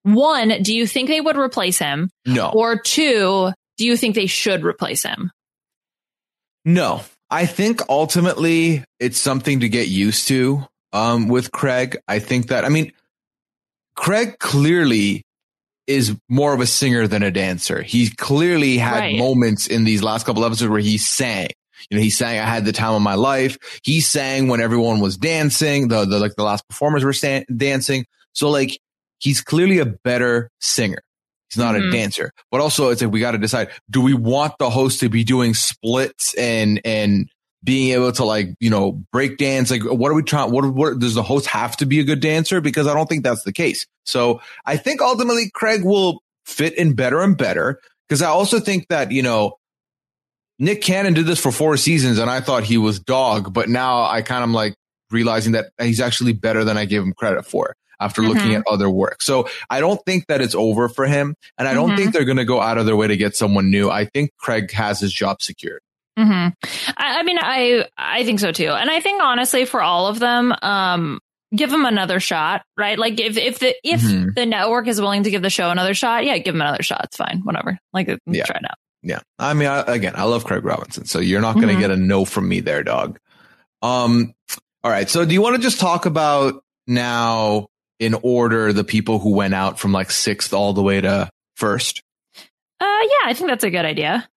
[0.07, 2.09] one, do you think they would replace him?
[2.25, 2.49] No.
[2.49, 5.31] Or two, do you think they should replace him?
[6.65, 7.01] No.
[7.29, 11.97] I think ultimately it's something to get used to um, with Craig.
[12.07, 12.93] I think that, I mean,
[13.95, 15.23] Craig clearly
[15.87, 17.81] is more of a singer than a dancer.
[17.81, 19.17] He clearly had right.
[19.17, 21.49] moments in these last couple episodes where he sang.
[21.89, 23.57] You know, he sang, I had the time of my life.
[23.83, 27.13] He sang when everyone was dancing, the, the like the last performers were
[27.55, 28.05] dancing.
[28.33, 28.79] So like
[29.19, 31.01] he's clearly a better singer.
[31.49, 31.89] He's not mm-hmm.
[31.89, 34.99] a dancer, but also it's like we got to decide: do we want the host
[34.99, 37.29] to be doing splits and and
[37.63, 39.71] being able to like you know break dance?
[39.71, 40.51] Like, what are we trying?
[40.51, 42.59] What, what does the host have to be a good dancer?
[42.59, 43.85] Because I don't think that's the case.
[44.05, 47.79] So I think ultimately Craig will fit in better and better.
[48.07, 49.57] Because I also think that you know
[50.59, 54.03] Nick Cannon did this for four seasons, and I thought he was dog, but now
[54.03, 54.75] I kind of like
[55.11, 58.31] realizing that he's actually better than I gave him credit for after mm-hmm.
[58.33, 59.21] looking at other work.
[59.21, 61.35] So I don't think that it's over for him.
[61.57, 61.97] And I don't mm-hmm.
[61.97, 63.89] think they're going to go out of their way to get someone new.
[63.89, 65.81] I think Craig has his job secured.
[66.17, 66.49] Mm-hmm.
[66.97, 68.69] I, I, mean, I, I think so too.
[68.69, 71.19] And I think honestly for all of them, um,
[71.55, 72.97] give them another shot, right?
[72.97, 74.29] Like if if the if mm-hmm.
[74.35, 77.01] the network is willing to give the show another shot, yeah, give them another shot.
[77.05, 77.79] It's fine, whatever.
[77.93, 78.43] Like yeah.
[78.43, 78.77] try it out.
[79.03, 81.81] Yeah, I mean, I, again, I love Craig Robinson, so you're not going to mm-hmm.
[81.81, 83.19] get a no from me there, dog.
[83.81, 84.33] Um,
[84.83, 85.09] all right.
[85.09, 87.67] So do you want to just talk about now
[87.99, 92.01] in order the people who went out from like sixth all the way to first?
[92.79, 94.27] Uh, yeah, I think that's a good idea.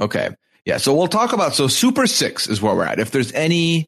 [0.00, 0.30] Okay.
[0.64, 0.78] Yeah.
[0.78, 2.98] So we'll talk about, so Super Six is where we're at.
[2.98, 3.86] If there's any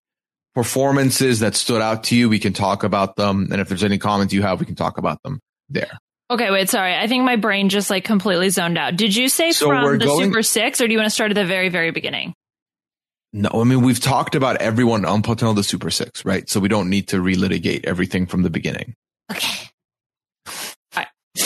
[0.55, 3.49] performances that stood out to you, we can talk about them.
[3.51, 5.99] And if there's any comments you have, we can talk about them there.
[6.31, 6.95] Okay, wait, sorry.
[6.95, 8.97] I think my brain just like completely zoned out.
[8.97, 11.31] Did you say so from the going, Super Six or do you want to start
[11.31, 12.35] at the very, very beginning?
[13.33, 16.49] No, I mean, we've talked about everyone up until the Super Six, right?
[16.49, 18.95] So we don't need to relitigate everything from the beginning.
[19.31, 19.69] Okay.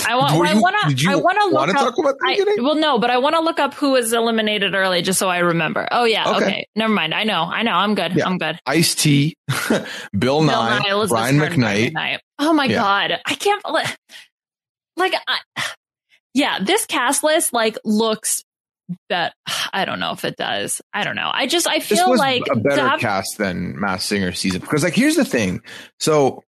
[0.07, 0.49] I want.
[0.49, 1.11] I want to.
[1.11, 1.77] I want to look up.
[1.77, 4.75] Talk about the I, well, no, but I want to look up who was eliminated
[4.75, 5.87] early, just so I remember.
[5.91, 6.31] Oh yeah.
[6.37, 6.45] Okay.
[6.45, 6.67] okay.
[6.77, 7.15] Never mind.
[7.15, 7.43] I know.
[7.45, 7.73] I know.
[7.73, 8.15] I'm good.
[8.15, 8.27] Yeah.
[8.27, 8.59] I'm good.
[8.67, 9.37] Ice T,
[9.69, 9.87] Bill,
[10.19, 11.93] Bill Nye, Nye Brian McKnight.
[11.93, 12.19] McKnight.
[12.39, 12.77] Oh my yeah.
[12.77, 13.21] god!
[13.27, 13.63] I can't.
[14.97, 15.39] Like, I,
[16.35, 18.43] yeah, this cast list like looks
[19.09, 19.35] that
[19.73, 20.81] I don't know if it does.
[20.93, 21.31] I don't know.
[21.33, 24.95] I just I feel like a better have, cast than Masked Singer season because like
[24.95, 25.63] here's the thing.
[25.99, 26.43] So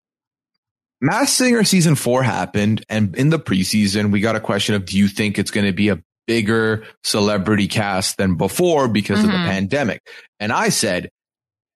[1.00, 4.96] Masked Singer season four happened, and in the preseason, we got a question of do
[4.96, 9.26] you think it's going to be a bigger celebrity cast than before because mm-hmm.
[9.26, 9.50] of the mm-hmm.
[9.50, 10.02] pandemic?
[10.40, 11.10] And I said,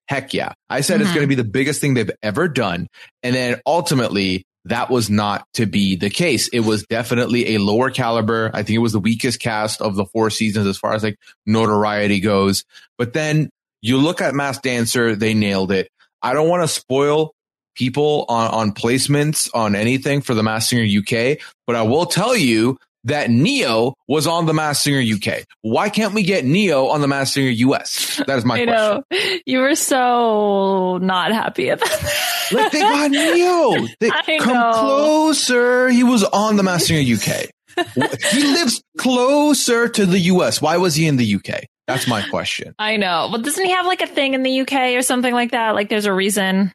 [0.09, 0.53] heck yeah.
[0.71, 1.03] I said mm-hmm.
[1.03, 2.89] it's going to be the biggest thing they've ever done.
[3.23, 6.49] And then ultimately, that was not to be the case.
[6.49, 8.51] It was definitely a lower caliber.
[8.53, 11.19] I think it was the weakest cast of the four seasons as far as like
[11.47, 12.65] notoriety goes.
[12.99, 15.89] But then you look at Mass Dancer, they nailed it.
[16.23, 17.33] I don't want to spoil
[17.75, 22.37] people on, on placements on anything for the Masked Singer UK, but I will tell
[22.37, 25.45] you that Ne-Yo was on the Masked Singer UK.
[25.63, 28.23] Why can't we get Ne-Yo on the Masked Singer US?
[28.27, 29.05] That is my I question.
[29.11, 29.39] Know.
[29.47, 32.49] You were so not happy about that.
[32.53, 33.87] Like they got Ne-Yo.
[34.01, 34.73] They I come know.
[34.73, 35.89] closer.
[35.89, 37.51] He was on the Masked Singer UK.
[38.33, 40.61] he lives closer to the US.
[40.61, 41.65] Why was he in the UK?
[41.87, 42.75] That's my question.
[42.79, 43.29] I know.
[43.33, 45.75] Well, doesn't he have like a thing in the UK or something like that?
[45.75, 46.73] Like there's a reason.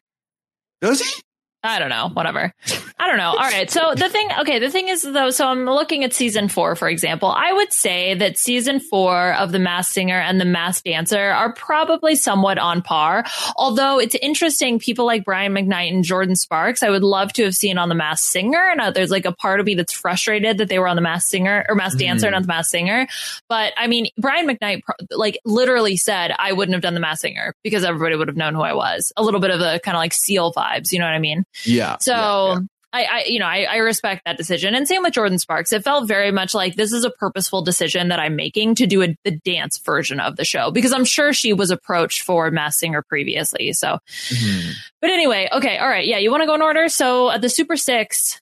[0.80, 1.22] Does he?
[1.64, 2.52] I don't know, whatever.
[2.98, 3.30] I don't know.
[3.30, 3.70] All right.
[3.70, 6.90] So the thing, okay, the thing is though, so I'm looking at season four, for
[6.90, 7.30] example.
[7.30, 11.54] I would say that season four of The Masked Singer and The Masked Dancer are
[11.54, 13.24] probably somewhat on par.
[13.56, 17.54] Although it's interesting, people like Brian McKnight and Jordin Sparks, I would love to have
[17.54, 18.62] seen on The Masked Singer.
[18.70, 21.30] And there's like a part of me that's frustrated that they were on The Masked
[21.30, 22.32] Singer or Masked Dancer, mm.
[22.32, 23.06] not The Masked Singer.
[23.48, 27.54] But I mean, Brian McKnight like literally said, I wouldn't have done The Masked Singer
[27.64, 29.14] because everybody would have known who I was.
[29.16, 31.46] A little bit of a kind of like seal vibes, you know what I mean?
[31.64, 31.96] Yeah.
[32.00, 32.58] So yeah, yeah.
[32.94, 34.74] I, I, you know, I, I respect that decision.
[34.74, 35.72] And same with Jordin Sparks.
[35.72, 39.02] It felt very much like this is a purposeful decision that I'm making to do
[39.02, 42.78] a, the dance version of the show because I'm sure she was approached for Masked
[42.78, 43.72] Singer previously.
[43.72, 44.70] So, mm-hmm.
[45.00, 45.78] but anyway, okay.
[45.78, 46.06] All right.
[46.06, 46.18] Yeah.
[46.18, 46.88] You want to go in order?
[46.88, 48.40] So at the Super Six,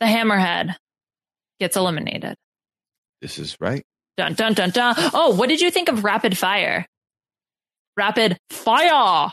[0.00, 0.74] the Hammerhead
[1.60, 2.34] gets eliminated.
[3.20, 3.84] This is right.
[4.16, 4.94] Dun, dun, dun, dun.
[5.14, 6.84] Oh, what did you think of Rapid Fire?
[7.96, 9.30] Rapid Fire.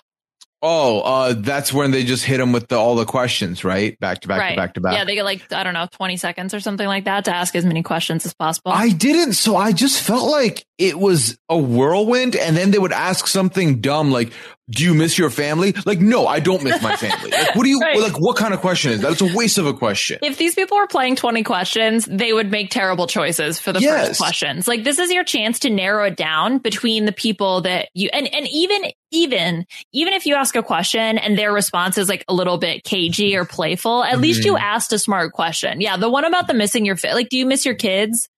[0.62, 4.00] Oh, uh, that's when they just hit them with the, all the questions, right?
[4.00, 4.50] Back to back right.
[4.52, 4.94] to back to back.
[4.94, 7.56] Yeah, they get like I don't know, twenty seconds or something like that to ask
[7.56, 8.72] as many questions as possible.
[8.72, 12.92] I didn't, so I just felt like it was a whirlwind, and then they would
[12.92, 14.34] ask something dumb like,
[14.68, 17.30] "Do you miss your family?" Like, no, I don't miss my family.
[17.30, 18.00] like, what do you right.
[18.00, 18.20] like?
[18.20, 19.12] What kind of question is that?
[19.12, 20.18] It's a waste of a question.
[20.24, 24.08] If these people were playing twenty questions, they would make terrible choices for the yes.
[24.08, 24.68] first questions.
[24.68, 28.28] Like, this is your chance to narrow it down between the people that you and
[28.34, 32.34] and even even even if you ask a question and their response is like a
[32.34, 34.22] little bit cagey or playful, at mm-hmm.
[34.22, 34.64] least you mm-hmm.
[34.64, 35.82] asked a smart question.
[35.82, 37.14] Yeah, the one about the missing your fit.
[37.14, 38.30] Like, do you miss your kids?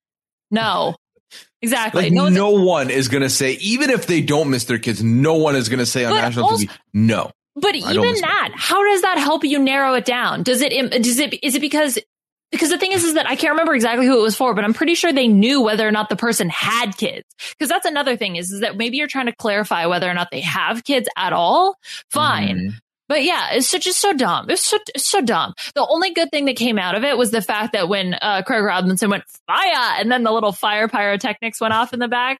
[0.52, 0.95] No.
[1.62, 2.04] Exactly.
[2.04, 5.04] Like, no, no one is going to say, even if they don't miss their kids,
[5.04, 7.32] no one is going to say on national also, TV, no.
[7.54, 10.43] But even that, how does that help you narrow it down?
[10.43, 10.72] Does it,
[11.04, 12.00] does it, is it because
[12.51, 14.63] because the thing is, is that I can't remember exactly who it was for, but
[14.63, 17.25] I'm pretty sure they knew whether or not the person had kids.
[17.51, 20.31] Because that's another thing is, is that maybe you're trying to clarify whether or not
[20.31, 21.77] they have kids at all.
[22.09, 22.57] Fine.
[22.57, 22.77] Mm-hmm.
[23.07, 24.49] But yeah, it's so, just so dumb.
[24.49, 25.53] It's so, it's so dumb.
[25.73, 28.43] The only good thing that came out of it was the fact that when uh,
[28.45, 32.39] Craig Robinson went fire and then the little fire pyrotechnics went off in the back.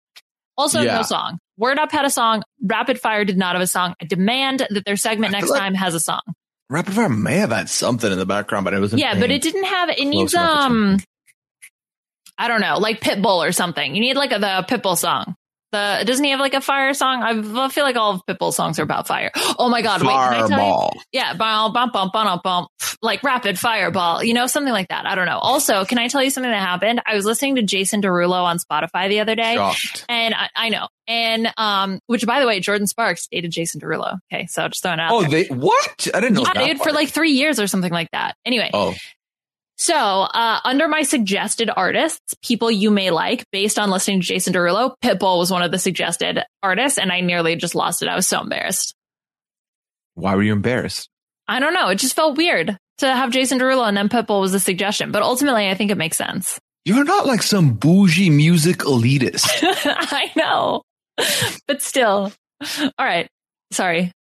[0.58, 0.98] Also, yeah.
[0.98, 1.40] no song.
[1.58, 2.44] Word Up had a song.
[2.62, 3.96] Rapid Fire did not have a song.
[4.02, 6.22] I demand that their segment next like, time has a song.
[6.70, 9.42] Rapid Fire may have had something in the background, but it was yeah, but it
[9.42, 9.90] didn't have.
[9.90, 11.00] It needs um,
[12.38, 13.96] I don't know, like Pitbull or something.
[13.96, 15.36] You need like a, the Pitbull song.
[15.72, 17.22] The doesn't he have like a fire song?
[17.22, 19.32] I feel like all of Pitbull's songs are about fire.
[19.60, 20.02] Oh my god!
[20.02, 21.02] Wait, can I tell you?
[21.12, 22.68] Yeah, bum, bum, bum, bum, bum,
[23.02, 25.06] like rapid fireball, you know, something like that.
[25.06, 25.38] I don't know.
[25.38, 27.02] Also, can I tell you something that happened?
[27.06, 30.06] I was listening to Jason Derulo on Spotify the other day, Shocked.
[30.10, 34.18] and I, I know, and um, which by the way, Jordin Sparks dated Jason Derulo.
[34.34, 35.12] Okay, so just throwing it out.
[35.12, 35.44] Oh, there.
[35.44, 36.08] they what?
[36.14, 36.66] I didn't know yeah, that.
[36.66, 38.36] dude, for like three years or something like that.
[38.46, 38.96] Anyway, oh,
[39.80, 44.54] so, uh, under my suggested artists, people you may like based on listening to Jason
[44.54, 48.10] Derulo, Pitbull was one of the suggested artists, and I nearly just lost it.
[48.10, 48.94] I was so embarrassed.
[50.16, 51.08] why were you embarrassed?
[51.48, 51.88] I don't know.
[51.88, 55.22] It just felt weird to have Jason Derulo and then Pitbull was a suggestion, but
[55.22, 56.60] ultimately I think it makes sense.
[56.84, 59.48] You're not like some bougie music elitist.
[59.64, 60.82] I know,
[61.68, 62.34] but still.
[62.82, 63.30] All right.
[63.72, 64.12] Sorry.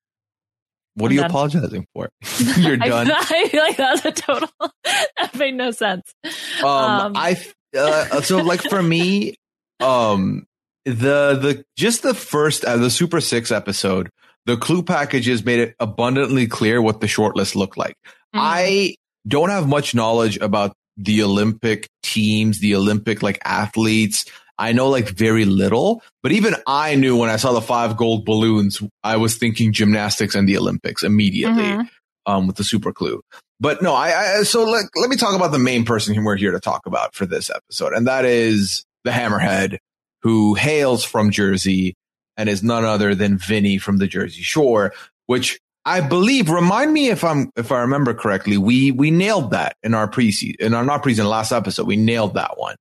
[1.00, 1.30] What I'm are you done.
[1.32, 2.10] apologizing for?
[2.58, 3.10] You're done.
[3.12, 4.50] I feel like that's a total,
[4.84, 6.14] that made no sense.
[6.62, 7.38] Um, Um, I
[7.78, 9.36] uh, so like for me,
[9.80, 10.46] um,
[10.86, 14.10] the the just the first uh, the Super Six episode,
[14.46, 17.96] the clue packages made it abundantly clear what the shortlist looked like.
[18.36, 18.40] Mhm.
[18.42, 18.96] I
[19.28, 24.26] don't have much knowledge about the Olympic teams, the Olympic like athletes.
[24.60, 28.26] I know like very little, but even I knew when I saw the five gold
[28.26, 31.90] balloons, I was thinking gymnastics and the Olympics immediately Mhm.
[32.26, 33.22] um, with the super clue.
[33.62, 36.36] But no, I, I so let, let me talk about the main person who we're
[36.38, 39.78] here to talk about for this episode, and that is the Hammerhead,
[40.24, 41.96] who hails from Jersey
[42.38, 44.94] and is none other than Vinny from the Jersey Shore,
[45.28, 46.50] which I believe.
[46.50, 48.58] Remind me if I'm if I remember correctly.
[48.58, 51.88] We we nailed that in our pre in our not pre last episode.
[51.88, 52.76] We nailed that one.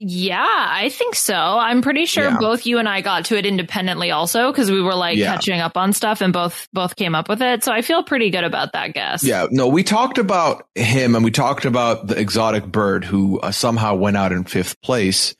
[0.00, 1.34] Yeah, I think so.
[1.34, 2.36] I'm pretty sure Yeah.
[2.38, 5.34] both you and I got to it independently also because we were like Yeah.
[5.34, 7.64] catching up on stuff and both both came up with it.
[7.64, 9.24] So I feel pretty good about that guess.
[9.24, 13.50] Yeah, no, we talked about him and we talked about the exotic bird who uh,
[13.50, 15.34] somehow went out in fifth place,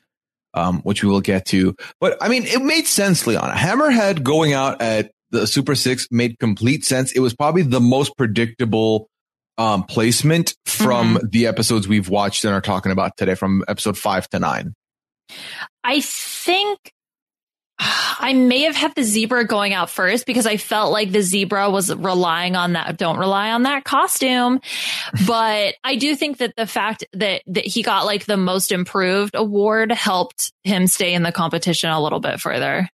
[0.53, 1.73] um, which we will get to.
[2.01, 3.55] But I mean, it made sense, Leon.
[3.55, 7.13] Hammerhead going out at the Super Six made complete sense.
[7.13, 9.09] It was probably the most predictable
[9.59, 14.27] um, placement from the episodes we've watched and are talking about today, from episode five
[14.29, 14.73] to nine.
[15.83, 16.93] I think
[17.79, 21.69] I may have had the zebra going out first because I felt like the zebra
[21.69, 22.97] was relying on that.
[22.97, 24.61] Don't rely on that costume.
[25.27, 29.35] but I do think that the fact that, that he got like the most improved
[29.35, 32.87] award helped him stay in the competition a little bit further.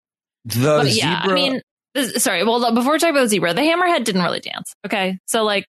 [0.46, 1.62] The But yeah, zebra, I mean,
[1.94, 2.44] this, sorry.
[2.44, 4.74] Well, before we talk about the zebra, the hammerhead didn't really dance.
[4.86, 5.20] Okay.
[5.26, 5.66] So like,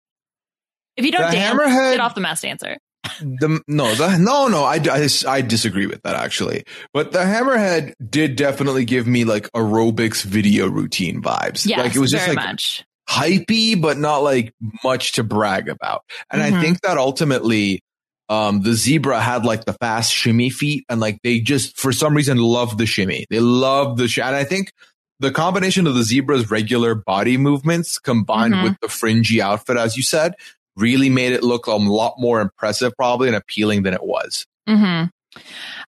[0.97, 2.77] if you don't The dance, hammerhead- get off the mass dancer.
[3.19, 4.63] the no, the no, no.
[4.63, 6.63] I, I I disagree with that actually.
[6.93, 11.65] But the hammerhead did definitely give me like aerobics video routine vibes.
[11.65, 12.83] Yes, like it was just very like much.
[13.09, 14.53] hypey, but not like
[14.83, 16.03] much to brag about.
[16.31, 16.61] And I Mhm.
[16.61, 17.81] think that ultimately,
[18.29, 22.15] um, the zebra had like the fast shimmy feet, and like they just for some
[22.15, 23.25] reason love the shimmy.
[23.29, 24.71] They love the shimmy, and I think.
[25.19, 28.63] The combination of the zebra's regular body movements combined Mhm.
[28.63, 30.33] with the fringy outfit, as you said,
[30.75, 34.45] really made it look a lot more impressive, probably and appealing than it was.
[34.67, 35.03] hmm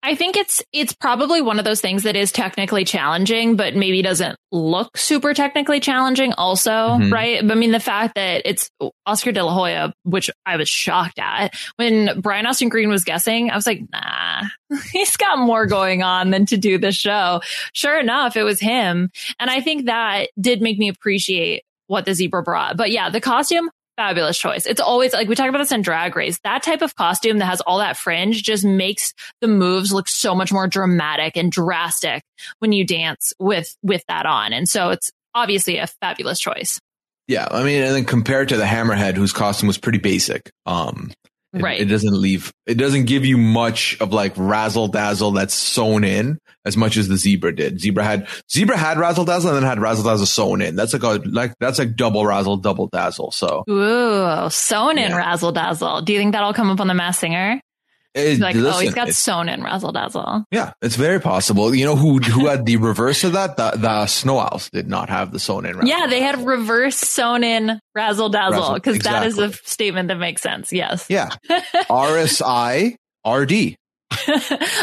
[0.04, 4.02] I think it's it's probably one of those things that is technically challenging, but maybe
[4.04, 6.34] doesn't look super technically challenging.
[6.34, 7.12] Also, Mhm.
[7.12, 7.39] right?
[7.39, 8.70] I mean, the fact that it's
[9.08, 13.50] Oscar De La Hoya, which I was shocked at when Brian Austin Green was guessing,
[13.50, 14.44] I was like, nah,
[14.91, 17.41] he's got more going on than to do the show.
[17.74, 22.13] Sure enough, it was him, and I think that did make me appreciate what the
[22.13, 22.78] zebra brought.
[22.78, 24.65] But yeah, the costume fabulous choice.
[24.65, 26.39] It's always like we talk about this in drag race.
[26.43, 30.34] That type of costume that has all that fringe just makes the moves look so
[30.36, 32.23] much more dramatic and drastic
[32.60, 34.54] when you dance with with that on.
[34.54, 36.80] And so it's obviously a fabulous choice.
[37.27, 41.12] Yeah, I mean, and then compared to the hammerhead, whose costume was pretty basic, um,
[41.54, 41.80] it, Right.
[41.82, 42.52] It doesn't leave.
[42.66, 47.08] It doesn't give you much of like razzle dazzle that's sewn in as much as
[47.08, 47.80] the zebra did.
[47.80, 50.76] Zebra had zebra had razzle dazzle and then had razzle dazzle sewn in.
[50.76, 53.32] That's like a like that's like double razzle, double dazzle.
[53.32, 56.02] So Ooh, sewn in razzle dazzle.
[56.02, 57.60] Do you think that'll come up on the mass singer?
[58.13, 60.43] It, Like, oh, he's got in razzle dazzle.
[60.52, 61.74] yeah, it's very possible.
[61.74, 63.58] You know who who had the reverse of that?
[63.58, 65.86] The the snow owls did not have the sewn in.
[65.86, 70.41] Yeah, they had reverse sewn in razzle dazzle because that is a statement that makes
[70.41, 70.71] sense.
[70.74, 71.06] Yes.
[71.10, 71.30] Yeah,
[71.89, 72.95] RSI
[73.28, 73.76] RD.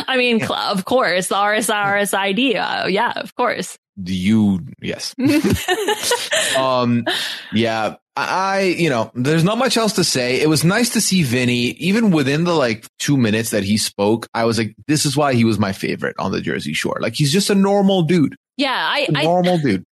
[0.09, 3.77] I mean, cl- of course, the RSI, Uh, yeah, of course.
[4.03, 5.15] You yes.
[6.57, 7.05] um
[7.53, 10.41] yeah I, I you know there's not much else to say.
[10.41, 11.71] It was nice to see vinny.
[11.79, 15.35] Even within the like two minutes that he spoke i was like this is why
[15.35, 16.99] he was my favorite on the jersey shore.
[17.01, 18.37] Like he's just a normal dude.
[18.57, 19.85] Yeah, I, a I normal dude.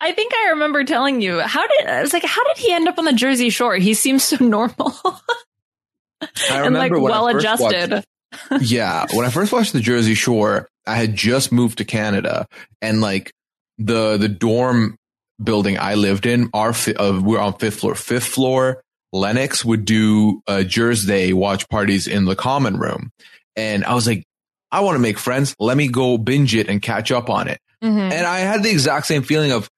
[0.00, 2.88] I think I remember telling you how did I was like how did he end
[2.88, 3.76] up on the Jersey Shore?
[3.76, 4.94] He seems so normal.
[5.02, 8.04] I and like I well first watched- adjusted.
[8.60, 12.46] yeah when i first watched the jersey shore I had just moved to Canada.
[12.82, 13.32] And like
[13.78, 14.96] the, the dorm
[15.42, 18.82] building I lived in, our, uh, we're on fifth floor, fifth floor.
[19.12, 23.10] Lennox would do a Jersey Day watch parties in the common room.
[23.56, 24.24] And I was like,
[24.70, 25.54] I want to make friends.
[25.58, 27.60] Let me go binge it and catch up on it.
[27.82, 27.98] Mm-hmm.
[27.98, 29.68] And I had the exact same feeling of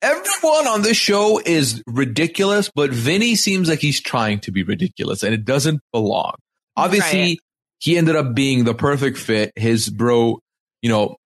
[0.00, 5.22] everyone on this show is ridiculous, but Vinny seems like he's trying to be ridiculous
[5.22, 6.34] and it doesn't belong.
[6.76, 7.38] Obviously, right.
[7.80, 9.52] he ended up being the perfect fit.
[9.56, 10.38] His bro,
[10.82, 11.16] you know,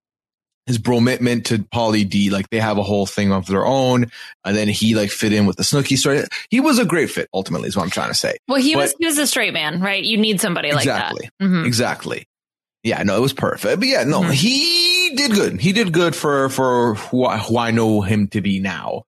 [0.65, 4.11] his bromitment to Pauly D, like they have a whole thing of their own.
[4.45, 6.23] And then he like fit in with the Snooki story.
[6.49, 8.37] He was a great fit, ultimately, is what I'm trying to say.
[8.47, 10.03] Well, he but, was he was a straight man, right?
[10.03, 11.45] You need somebody exactly, like that.
[11.45, 11.65] Mm-hmm.
[11.65, 12.27] Exactly.
[12.83, 13.79] Yeah, no, it was perfect.
[13.79, 14.31] But yeah, no, mm-hmm.
[14.31, 15.59] he did good.
[15.59, 19.03] He did good for for who I, who I know him to be now.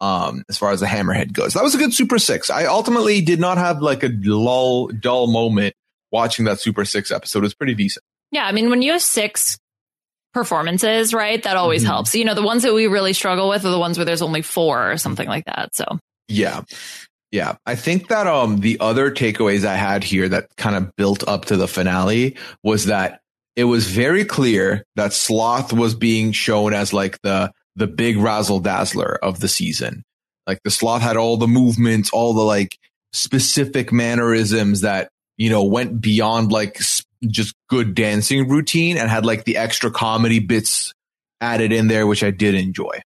[0.00, 2.50] Um, as far as the hammerhead goes, that was a good Super Six.
[2.50, 5.76] I ultimately did not have like a lull, dull moment
[6.10, 7.40] watching that Super Six episode.
[7.40, 8.04] It was pretty decent.
[8.32, 9.58] Yeah, I mean, when you have six
[10.32, 11.92] performances, right, that always mm-hmm.
[11.92, 12.14] helps.
[12.14, 14.42] You know, the ones that we really struggle with are the ones where there's only
[14.42, 15.74] four or something like that.
[15.74, 16.62] So yeah,
[17.30, 21.26] yeah, I think that um the other takeaways I had here that kind of built
[21.26, 23.20] up to the finale was that
[23.56, 28.60] it was very clear that Sloth was being shown as like the the big razzle
[28.60, 30.02] dazzler of the season.
[30.46, 32.76] Like the Sloth had all the movements, all the like
[33.12, 36.78] specific mannerisms that you know went beyond like
[37.28, 40.92] just good dancing routine and had like the extra comedy bits
[41.40, 43.00] added in there, which I did enjoy.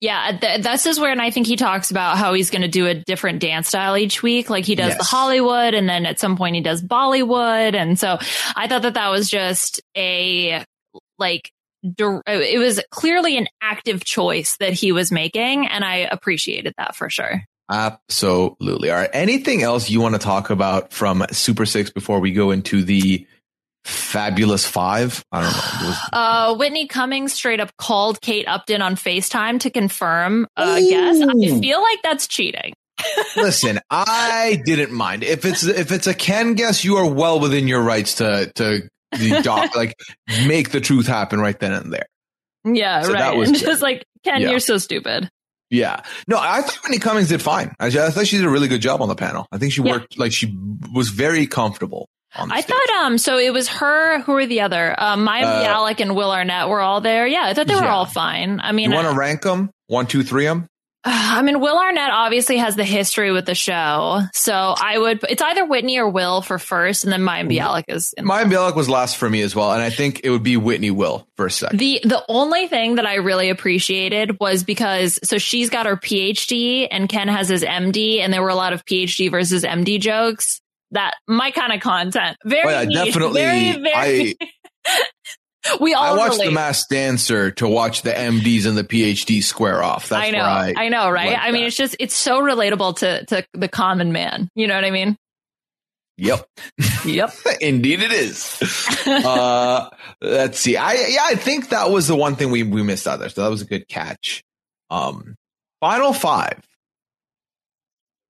[0.00, 2.68] Yeah, th- this is where, and I think he talks about how he's going to
[2.68, 4.48] do a different dance style each week.
[4.48, 4.98] Like he does yes.
[4.98, 7.74] the Hollywood, and then at some point he does Bollywood.
[7.74, 8.18] And so
[8.56, 10.64] I thought that that was just a
[11.18, 11.50] like
[11.82, 17.10] it was clearly an active choice that he was making, and I appreciated that for
[17.10, 17.42] sure.
[17.70, 18.90] Absolutely.
[18.90, 19.10] All right.
[19.12, 23.26] Anything else you want to talk about from Super Six before we go into the
[23.84, 25.24] Fabulous Five.
[25.32, 25.88] I don't know.
[25.88, 31.20] Was- uh, Whitney Cummings straight up called Kate Upton on FaceTime to confirm a guess.
[31.20, 32.74] I feel like that's cheating.
[33.36, 35.24] Listen, I didn't mind.
[35.24, 38.88] If it's if it's a Ken guess, you are well within your rights to to
[39.12, 39.94] the doc like
[40.46, 42.06] make the truth happen right then and there.
[42.64, 43.36] Yeah, so right.
[43.36, 44.50] Was just like Ken, yeah.
[44.50, 45.28] you're so stupid.
[45.70, 46.02] Yeah.
[46.28, 47.74] No, I thought Whitney Cummings did fine.
[47.80, 49.46] I, I, thought she did a really good job on the panel.
[49.50, 50.20] I think she worked yeah.
[50.20, 50.54] like she
[50.92, 52.08] was very comfortable.
[52.34, 54.94] I thought um so it was her who were the other?
[54.98, 57.26] Um Mayim uh, Bialik and Will Arnett were all there.
[57.26, 57.94] Yeah I thought they were yeah.
[57.94, 58.60] all fine.
[58.60, 60.66] I mean you want to rank them one two three them
[61.04, 65.42] I mean Will Arnett obviously has the history with the show so I would it's
[65.42, 69.18] either Whitney or Will for first and then Mayim Bialik is Mayim Bialik was last
[69.18, 71.78] for me as well and I think it would be Whitney Will for a second.
[71.78, 76.88] The the only thing that I really appreciated was because so she's got her PhD
[76.90, 80.61] and Ken has his MD and there were a lot of PhD versus MD jokes
[80.92, 82.36] that my kind of content.
[82.44, 83.42] Very, oh, yeah, definitely.
[83.42, 84.36] Very, very.
[84.84, 84.98] I,
[85.80, 86.04] we all.
[86.04, 86.46] I watched relate.
[86.46, 90.08] The Masked Dancer to watch the MDs and the PhDs square off.
[90.08, 90.40] That's I know.
[90.40, 91.36] I, I, know, right?
[91.38, 94.48] I mean, it's just it's so relatable to to the common man.
[94.54, 95.16] You know what I mean?
[96.18, 96.46] Yep.
[97.06, 97.34] Yep.
[97.60, 99.06] Indeed, it is.
[99.06, 99.88] uh,
[100.20, 100.76] let's see.
[100.76, 103.28] I yeah, I think that was the one thing we we missed out there.
[103.28, 104.42] So that was a good catch.
[104.90, 105.34] Um,
[105.80, 106.60] final five.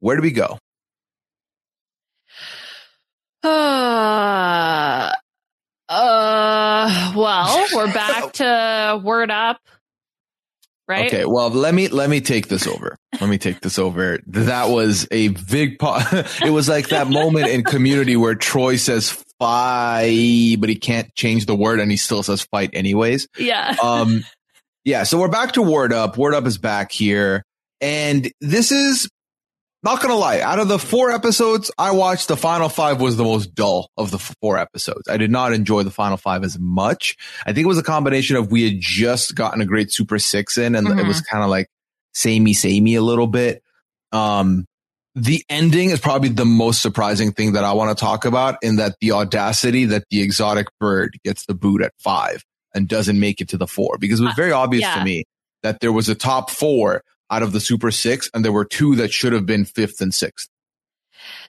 [0.00, 0.58] Where do we go?
[3.42, 3.48] Uh,
[5.88, 9.60] uh, well, we're back to word up.
[10.88, 11.06] Right?
[11.06, 12.98] Okay, well, let me let me take this over.
[13.20, 14.18] Let me take this over.
[14.26, 16.04] That was a big part.
[16.44, 21.46] it was like that moment in Community where Troy says "fight," but he can't change
[21.46, 23.28] the word, and he still says "fight" anyways.
[23.38, 23.76] Yeah.
[23.82, 24.24] Um.
[24.84, 25.04] Yeah.
[25.04, 26.18] So we're back to Word Up.
[26.18, 27.44] Word Up is back here,
[27.80, 29.08] and this is
[29.82, 33.24] not gonna lie, out of the four episodes I watched, the final five was the
[33.24, 35.08] most dull of the four episodes.
[35.08, 37.16] I did not enjoy the final five as much.
[37.44, 40.56] I think it was a combination of we had just gotten a great Super Six
[40.58, 40.98] in, and mm-hmm.
[40.98, 41.34] it was mm-hmm.
[41.34, 41.68] kind of like
[42.14, 43.62] samey, samey a little bit.
[44.12, 44.66] Um,
[45.14, 48.76] the ending is probably the most surprising thing that I want to talk about in
[48.76, 52.42] that the audacity that the exotic bird gets the boot at five
[52.74, 54.94] and doesn't make it to the four because it was uh, very obvious yeah.
[54.94, 55.24] to me
[55.62, 58.94] that there was a top four out of the Super Six, and there were two
[58.96, 60.48] that should have been fifth and sixth.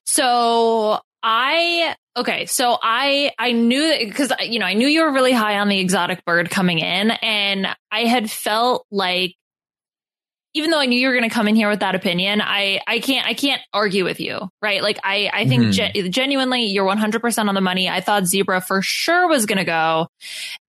[0.06, 5.34] So I okay, so I I knew because you know I knew you were really
[5.34, 9.36] high on the exotic bird coming in, and I had felt like
[10.56, 12.80] even though I knew you were going to come in here with that opinion, I
[12.88, 14.82] I can't I can't argue with you, right?
[14.82, 15.72] Like I I think mm-hmm.
[15.72, 17.90] gen- genuinely you're 100 percent on the money.
[17.90, 20.08] I thought Zebra for sure was going to go,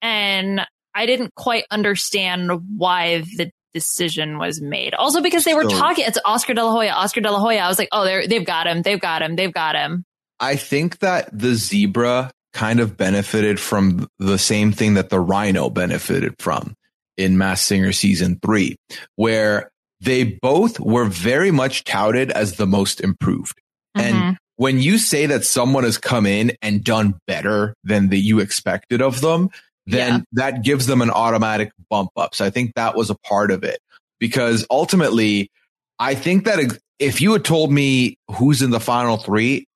[0.02, 4.94] and I didn't quite understand why the decision was made.
[4.94, 7.60] Also because they were so, talking, it's Oscar De La Hoya, Oscar De La Hoya.
[7.60, 8.82] I was like, oh, they're, they've got him.
[8.82, 9.36] They've got him.
[9.36, 10.04] They've got him.
[10.40, 15.68] I think that the zebra kind of benefited from the same thing that the Rhino
[15.68, 16.74] benefited from
[17.16, 18.76] in Mass Singer season three,
[19.16, 19.70] where
[20.00, 23.60] they both were very much touted as the most improved.
[23.96, 24.16] Mm-hmm.
[24.16, 28.40] And when you say that someone has come in and done better than that you
[28.40, 29.50] expected of them,
[29.86, 30.20] then yeah.
[30.32, 32.34] that gives them an automatic bump up.
[32.34, 33.80] So I think that was a part of it
[34.18, 35.50] because ultimately
[35.98, 39.66] I think that if you had told me who's in the final three,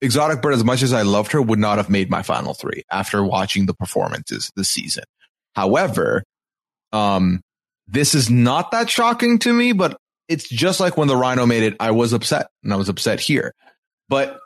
[0.00, 2.84] Exotic Bird, as much as I loved her, would not have made my final three
[2.90, 5.04] after watching the performances this season.
[5.54, 6.24] However,
[6.92, 7.40] um,
[7.86, 9.96] this is not that shocking to me, but
[10.28, 13.20] it's just like when the Rhino made it, I was upset and I was upset
[13.20, 13.52] here.
[14.08, 14.38] But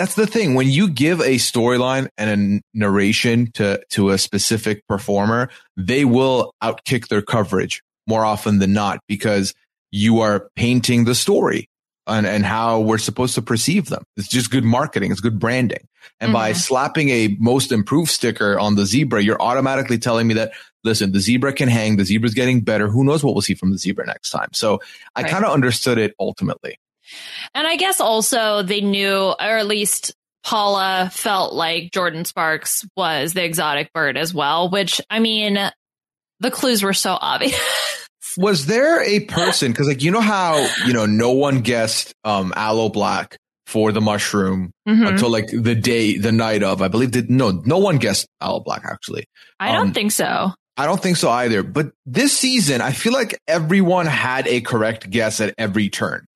[0.00, 0.54] that's the thing.
[0.54, 6.54] When you give a storyline and a narration to, to a specific performer, they will
[6.62, 9.52] outkick their coverage more often than not because
[9.90, 11.68] you are painting the story
[12.06, 14.02] and, and how we're supposed to perceive them.
[14.16, 15.12] It's just good marketing.
[15.12, 15.86] It's good branding.
[16.18, 16.34] And mm-hmm.
[16.34, 21.12] by slapping a most improved sticker on the zebra, you're automatically telling me that, listen,
[21.12, 21.98] the zebra can hang.
[21.98, 22.88] The zebra's getting better.
[22.88, 24.48] Who knows what we'll see from the zebra next time?
[24.54, 24.80] So
[25.14, 25.30] I right.
[25.30, 26.78] kind of understood it ultimately.
[27.54, 33.32] And I guess also they knew, or at least Paula felt like Jordin Sparks was
[33.32, 35.58] the exotic bird as well, which I mean,
[36.40, 37.58] the clues were so obvious.
[38.36, 42.52] was there a person because like you know how you know no one guessed um
[42.56, 43.36] Aloe Blacc
[43.66, 45.06] for the mushroom mm-hmm.
[45.06, 48.62] until like the day the night of i believe that no no one guessed Aloe
[48.62, 49.24] Blacc actually
[49.60, 53.12] i don't um, think so i don't think so either but this season i feel
[53.12, 56.26] like everyone had a correct guess at every turn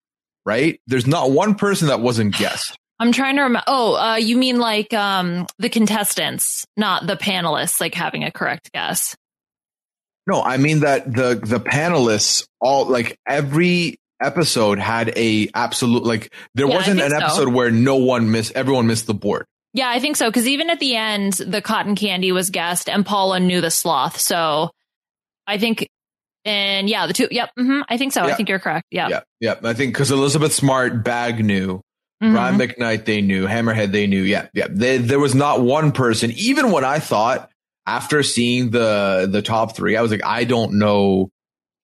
[0.45, 3.65] right there's not one person that wasn't guessed I'm trying to remember.
[3.67, 8.71] Oh, uh, you mean like um, the contestants, not the panelists, like having a correct
[8.73, 9.17] guess.
[10.27, 16.33] No, I mean that the the panelists all like every episode had a absolute like
[16.55, 17.51] there yeah, wasn't an episode so.
[17.51, 19.45] where no one missed everyone missed the board.
[19.75, 23.05] Yeah, I think so because even at the end, the cotton candy was guessed, and
[23.05, 24.19] Paula knew the sloth.
[24.19, 24.71] So
[25.47, 25.89] I think,
[26.45, 27.29] and yeah, the two.
[27.31, 28.27] Yep, mm-hmm, I think so.
[28.27, 28.33] Yeah.
[28.33, 28.87] I think you're correct.
[28.91, 29.55] Yeah, yeah, yeah.
[29.63, 31.81] I think because Elizabeth Smart Bag knew.
[32.23, 32.33] Mm-hmm.
[32.33, 33.47] Brian McKnight, they knew.
[33.47, 34.23] Hammerhead, they knew.
[34.23, 34.69] Yeah, yeah.
[34.71, 37.51] They, there was not one person, even when I thought
[37.87, 41.31] after seeing the the top three, I was like, I don't know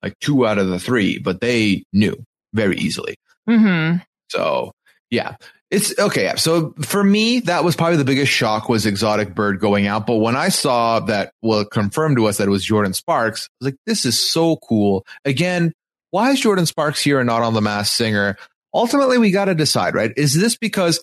[0.02, 2.16] like two out of the three, but they knew
[2.54, 3.16] very easily.
[3.48, 3.98] Mm-hmm.
[4.28, 4.72] So
[5.10, 5.36] yeah,
[5.70, 6.32] it's okay.
[6.36, 10.06] So for me, that was probably the biggest shock was exotic bird going out.
[10.06, 13.54] But when I saw that, well, confirmed to us that it was Jordin Sparks, I
[13.60, 15.06] was like, this is so cool.
[15.24, 15.72] Again,
[16.10, 18.36] why is Jordin Sparks here and not on the Masked Singer?
[18.74, 20.12] Ultimately, we got to decide, right?
[20.16, 21.02] Is this because,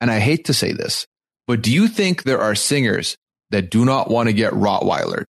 [0.00, 1.06] and I hate to say this,
[1.46, 3.16] but do you think there are singers
[3.50, 5.26] that do not want to get Rottweilered.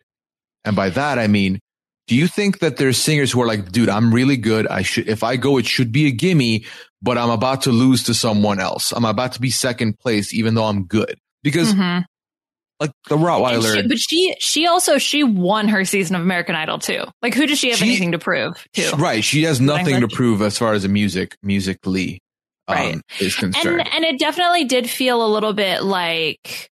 [0.65, 1.59] And by that, I mean,
[2.07, 4.67] do you think that there's singers who are like, dude, I'm really good.
[4.67, 6.65] I should, if I go, it should be a gimme,
[7.01, 8.91] but I'm about to lose to someone else.
[8.91, 12.03] I'm about to be second place, even though I'm good because mm-hmm.
[12.79, 13.75] like the Rottweiler.
[13.75, 17.03] She, but she, she also, she won her season of American Idol too.
[17.21, 18.95] Like who does she have she, anything to prove to?
[18.97, 19.23] Right.
[19.23, 22.19] She has nothing to prove as far as a music, musically.
[22.69, 23.01] Um, right.
[23.21, 23.79] is concerned.
[23.79, 26.69] And, and it definitely did feel a little bit like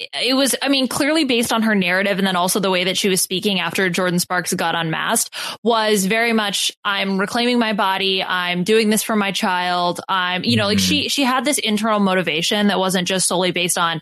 [0.00, 2.96] it was, I mean, clearly based on her narrative and then also the way that
[2.96, 8.22] she was speaking after Jordin Sparks got unmasked was very much, I'm reclaiming my body.
[8.22, 10.00] I'm doing this for my child.
[10.08, 11.08] I'm, you know, like she, mm-hmm.
[11.08, 14.00] she had this internal motivation that wasn't just solely based on,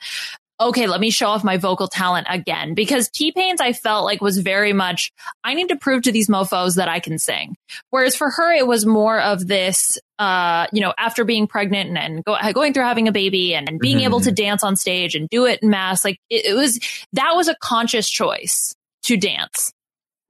[0.60, 2.74] okay, let me show off my vocal talent again.
[2.74, 5.12] Because T Pain's, I felt like was very much,
[5.44, 7.56] I need to prove to these mofos that I can sing.
[7.90, 11.98] Whereas for her, it was more of this, uh, you know, after being pregnant and,
[11.98, 14.04] and go, going through having a baby and, and being mm-hmm.
[14.04, 16.80] able to dance on stage and do it in mass, like it, it was,
[17.12, 19.72] that was a conscious choice to dance.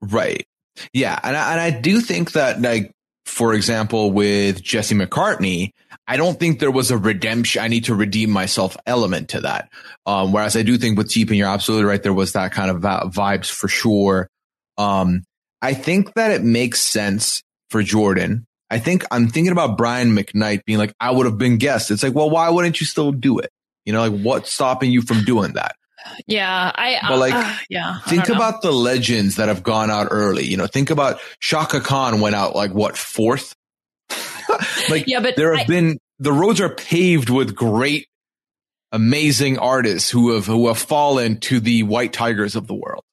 [0.01, 0.45] Right.
[0.93, 1.19] Yeah.
[1.23, 2.91] And I, and I do think that like,
[3.29, 5.71] for example, with Jesse McCartney,
[6.07, 7.61] I don't think there was a redemption.
[7.61, 9.69] I need to redeem myself element to that.
[10.05, 12.01] Um, whereas I do think with T Pain, you're absolutely right.
[12.01, 12.81] There was that kind of
[13.13, 14.27] vibes for sure.
[14.77, 15.23] Um,
[15.61, 18.45] I think that it makes sense for Jordan.
[18.71, 21.91] I think I'm thinking about Brian McKnight being like, I would have been guest.
[21.91, 23.51] It's like, well, why wouldn't you still do it?
[23.85, 25.75] You know, like what's stopping you from doing that?
[26.27, 26.99] Yeah, I.
[27.07, 27.99] But like, uh, yeah.
[28.07, 30.45] Think about the legends that have gone out early.
[30.45, 33.55] You know, think about Chaka Khan went out like what fourth
[34.89, 38.07] like, yeah, but there have I, been the roads are paved with great,
[38.91, 43.03] amazing artists who have who have fallen to the white tigers of the world.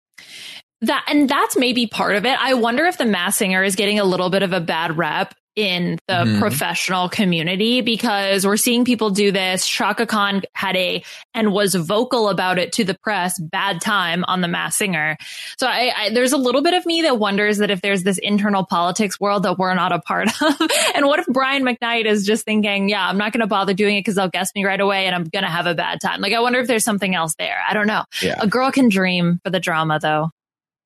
[0.82, 2.36] That and that's maybe part of it.
[2.38, 5.34] I wonder if the mass Singer is getting a little bit of a bad rep
[5.56, 6.38] in the mm-hmm.
[6.38, 9.66] professional community because we're seeing people do this.
[9.66, 11.02] Chaka Khan had a
[11.32, 15.16] and was vocal about it to the press bad time on the Masked Singer.
[15.58, 18.18] So I, I, there's a little bit of me that wonders that if there's this
[18.18, 22.26] internal politics world that we're not a part of, and what if Brian McKnight is
[22.26, 24.80] just thinking, yeah, I'm not going to bother doing it because they'll guess me right
[24.80, 26.20] away and I'm going to have a bad time.
[26.20, 27.58] Like I wonder if there's something else there.
[27.66, 28.04] I don't know.
[28.20, 28.36] Yeah.
[28.38, 30.30] A girl can dream for the drama though.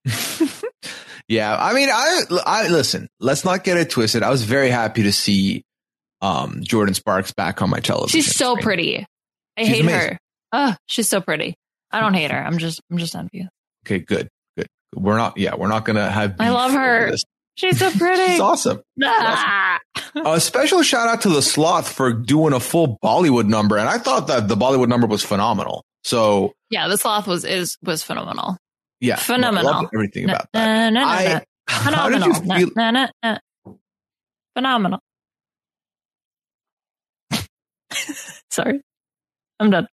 [1.31, 3.09] Yeah, I mean, I, I listen.
[3.21, 4.25] Let's not get it twisted.
[4.25, 5.63] I was very happy to see
[6.21, 8.21] um, Jordin Sparks back on my television.
[8.21, 9.07] She's so pretty.
[9.57, 10.11] I she's hate amazing.
[10.11, 10.19] her.
[10.53, 11.55] Oh, she's so pretty.
[11.93, 12.37] I don't hate her.
[12.37, 13.47] I'm just, I'm just envious.
[13.87, 14.67] Okay, good, good.
[14.97, 15.39] We're not.
[15.39, 16.35] Yeah, we're not gonna have.
[16.41, 17.13] I love her.
[17.55, 18.33] She's so pretty.
[18.33, 18.83] She's awesome.
[19.05, 19.79] Ah.
[20.17, 20.27] awesome.
[20.27, 23.99] a special shout out to the sloth for doing a full Bollywood number, and I
[23.99, 25.85] thought that the Bollywood number was phenomenal.
[26.03, 28.57] So yeah, the sloth was is was phenomenal.
[29.01, 29.89] Yeah, phenomenal.
[29.95, 30.93] everything about that.
[30.93, 32.71] No, no, I, How did you feel?
[34.55, 35.01] Phenomenal.
[38.51, 38.81] Sorry,
[39.59, 39.87] I'm done.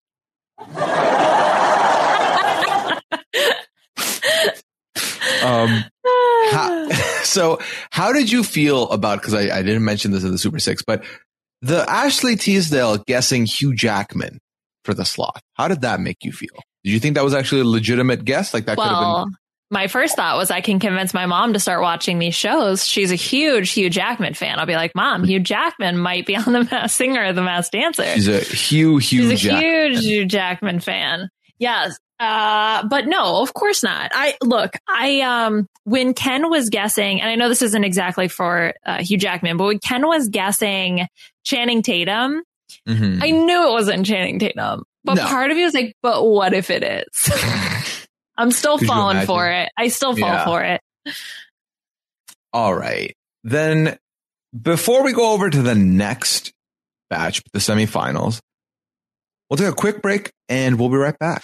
[5.43, 5.83] um,
[6.51, 6.89] how,
[7.23, 7.59] so
[7.91, 9.21] how did you feel about?
[9.21, 11.03] Because I, I didn't mention this in the Super Six, but
[11.61, 14.39] the Ashley Tisdale guessing Hugh Jackman
[14.83, 15.41] for the slot.
[15.53, 16.61] How did that make you feel?
[16.87, 18.53] Did you think that was actually a legitimate guess?
[18.53, 19.35] Like that well, could have been.
[19.69, 22.87] My first thought was I can convince my mom to start watching these shows.
[22.87, 24.57] She's a huge Hugh Jackman fan.
[24.57, 27.73] I'll be like, Mom, Hugh Jackman might be on the Masked Singer or the Masked
[27.73, 28.05] Dancer.
[28.05, 29.63] She's a huge, huge, She's a Jackman.
[29.63, 31.29] huge Hugh Jackman fan.
[31.59, 31.99] Yes.
[32.21, 34.11] Uh, but no, of course not.
[34.13, 38.75] I look, I, um, when Ken was guessing, and I know this isn't exactly for
[38.85, 41.05] uh, Hugh Jackman, but when Ken was guessing
[41.43, 42.43] Channing Tatum,
[42.87, 43.21] mm-hmm.
[43.21, 44.85] I knew it wasn't Channing Tatum.
[45.07, 45.25] But no.
[45.25, 47.31] part of me was like, but what if it is?
[48.37, 49.69] I'm still Could falling for it.
[49.77, 50.45] I still fall yeah.
[50.45, 50.81] for it.
[52.51, 53.15] All right.
[53.45, 53.97] Then
[54.59, 56.51] before we go over to the next
[57.09, 58.41] batch, the semifinals,
[59.49, 61.43] we'll take a quick break and we'll be right back.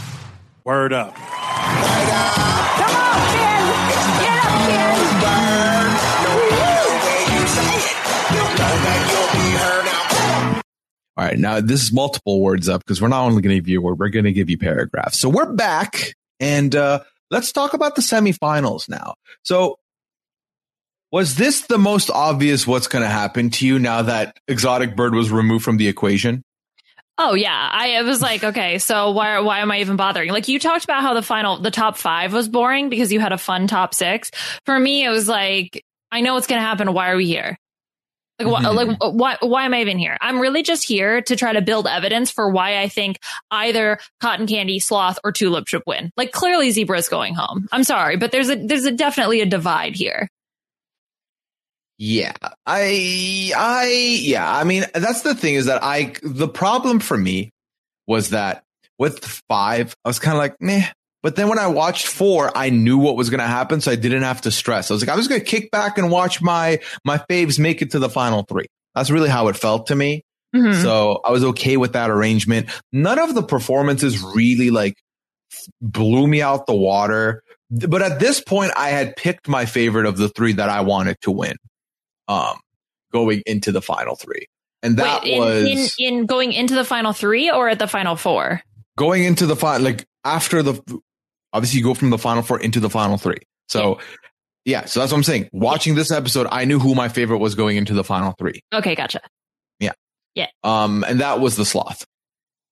[0.63, 1.17] Word up.
[11.17, 13.67] All right, now this is multiple words up because we're not only going to give
[13.67, 15.19] you a word, we're going to give you paragraphs.
[15.19, 19.15] So we're back and uh, let's talk about the semifinals now.
[19.43, 19.77] So
[21.11, 25.13] was this the most obvious what's going to happen to you now that Exotic Bird
[25.13, 26.43] was removed from the equation?
[27.17, 30.31] Oh yeah, I was like, okay, so why why am I even bothering?
[30.31, 33.33] Like you talked about how the final the top 5 was boring because you had
[33.33, 34.31] a fun top 6.
[34.65, 37.57] For me it was like I know what's going to happen, why are we here?
[38.39, 38.65] Like, mm-hmm.
[38.65, 40.17] wh- like why why am I even here?
[40.19, 43.19] I'm really just here to try to build evidence for why I think
[43.51, 46.11] either Cotton Candy, Sloth or Tulip should win.
[46.17, 47.67] Like clearly Zebra is going home.
[47.71, 50.27] I'm sorry, but there's a there's a definitely a divide here.
[52.03, 52.33] Yeah,
[52.65, 57.51] I, I, yeah, I mean, that's the thing is that I, the problem for me
[58.07, 58.63] was that
[58.97, 60.87] with five, I was kind of like, meh.
[61.21, 63.81] But then when I watched four, I knew what was going to happen.
[63.81, 64.89] So I didn't have to stress.
[64.89, 67.83] I was like, I'm just going to kick back and watch my, my faves make
[67.83, 68.65] it to the final three.
[68.95, 70.23] That's really how it felt to me.
[70.55, 70.81] Mm-hmm.
[70.81, 72.69] So I was okay with that arrangement.
[72.91, 74.95] None of the performances really like
[75.79, 77.43] blew me out the water.
[77.69, 81.17] But at this point, I had picked my favorite of the three that I wanted
[81.21, 81.57] to win
[82.31, 82.59] um,
[83.11, 84.47] going into the final three.
[84.83, 87.87] And that Wait, in, was in, in going into the final three or at the
[87.87, 88.61] final four?
[88.97, 90.81] Going into the final, like after the,
[91.53, 93.39] obviously you go from the final four into the final three.
[93.67, 93.99] So
[94.65, 95.49] yeah, yeah so that's what I'm saying.
[95.51, 98.61] Watching this episode, I knew who my favorite was going into the final three.
[98.73, 99.21] Okay, gotcha.
[99.79, 99.93] Yeah.
[100.33, 100.47] Yeah.
[100.63, 102.05] Um, and that was the sloth.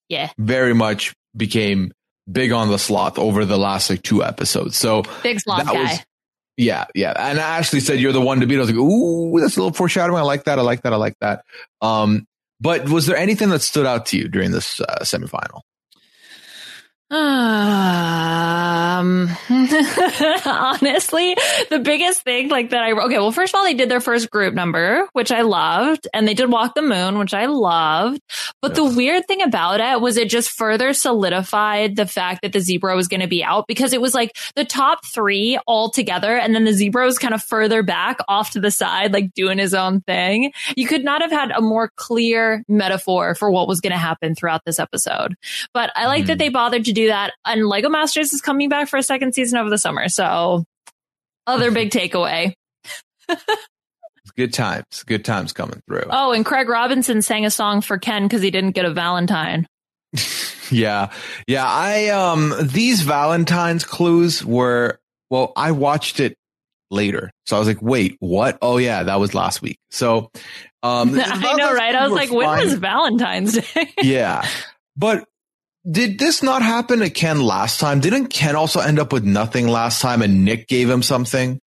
[0.07, 0.31] Yeah.
[0.39, 1.91] Very much became
[2.31, 4.77] big on the sloth over the last like two episodes.
[4.77, 5.83] So big sloth guy.
[5.83, 5.99] Was,
[6.59, 7.13] yeah, yeah.
[7.17, 8.57] And Ashley said you're the one to beat.
[8.57, 10.19] I was like, ooh, that's a little foreshadowing.
[10.19, 10.59] I like that.
[10.59, 10.91] I like that.
[10.91, 11.45] I like that.
[11.81, 12.27] Um,
[12.59, 15.61] but was there anything that stood out to you during this uh, semifinal?
[17.11, 17.19] Um,
[20.45, 21.35] honestly,
[21.69, 24.29] the biggest thing like that I, okay, well, first of all, they did their first
[24.29, 28.21] group number, which I loved, and they did Walk the Moon, which I loved.
[28.61, 32.59] But the weird thing about it was it just further solidified the fact that the
[32.59, 36.37] zebra was going to be out because it was like the top three all together,
[36.37, 39.57] and then the zebra was kind of further back off to the side, like doing
[39.57, 40.51] his own thing.
[40.75, 44.35] You could not have had a more clear metaphor for what was going to happen
[44.35, 45.35] throughout this episode.
[45.73, 46.39] But I like that Mhm.
[46.39, 47.33] they bothered to do that.
[47.45, 50.09] And Lego Masters is coming back for a second season over the summer.
[50.09, 50.63] So,
[51.47, 52.53] other big takeaway.
[54.35, 55.03] Good times.
[55.05, 56.05] Good times coming through.
[56.09, 59.67] Oh, and Craig Robinson sang a song for Ken because he didn't get a Valentine.
[60.71, 61.11] Yeah.
[61.47, 61.65] Yeah.
[61.67, 64.99] I, um, these Valentine's clues were,
[65.31, 66.37] well, I watched it
[66.91, 67.31] later.
[67.45, 68.57] So I was like, wait, what?
[68.61, 69.79] Oh yeah, that was last week.
[69.89, 70.29] So,
[70.83, 71.95] um, I know, right?
[71.95, 73.93] I was like, were when was Valentine's Day?
[74.01, 74.47] yeah.
[74.95, 75.27] But
[75.89, 77.99] did this not happen to Ken last time?
[77.99, 81.59] Didn't Ken also end up with nothing last time and Nick gave him something?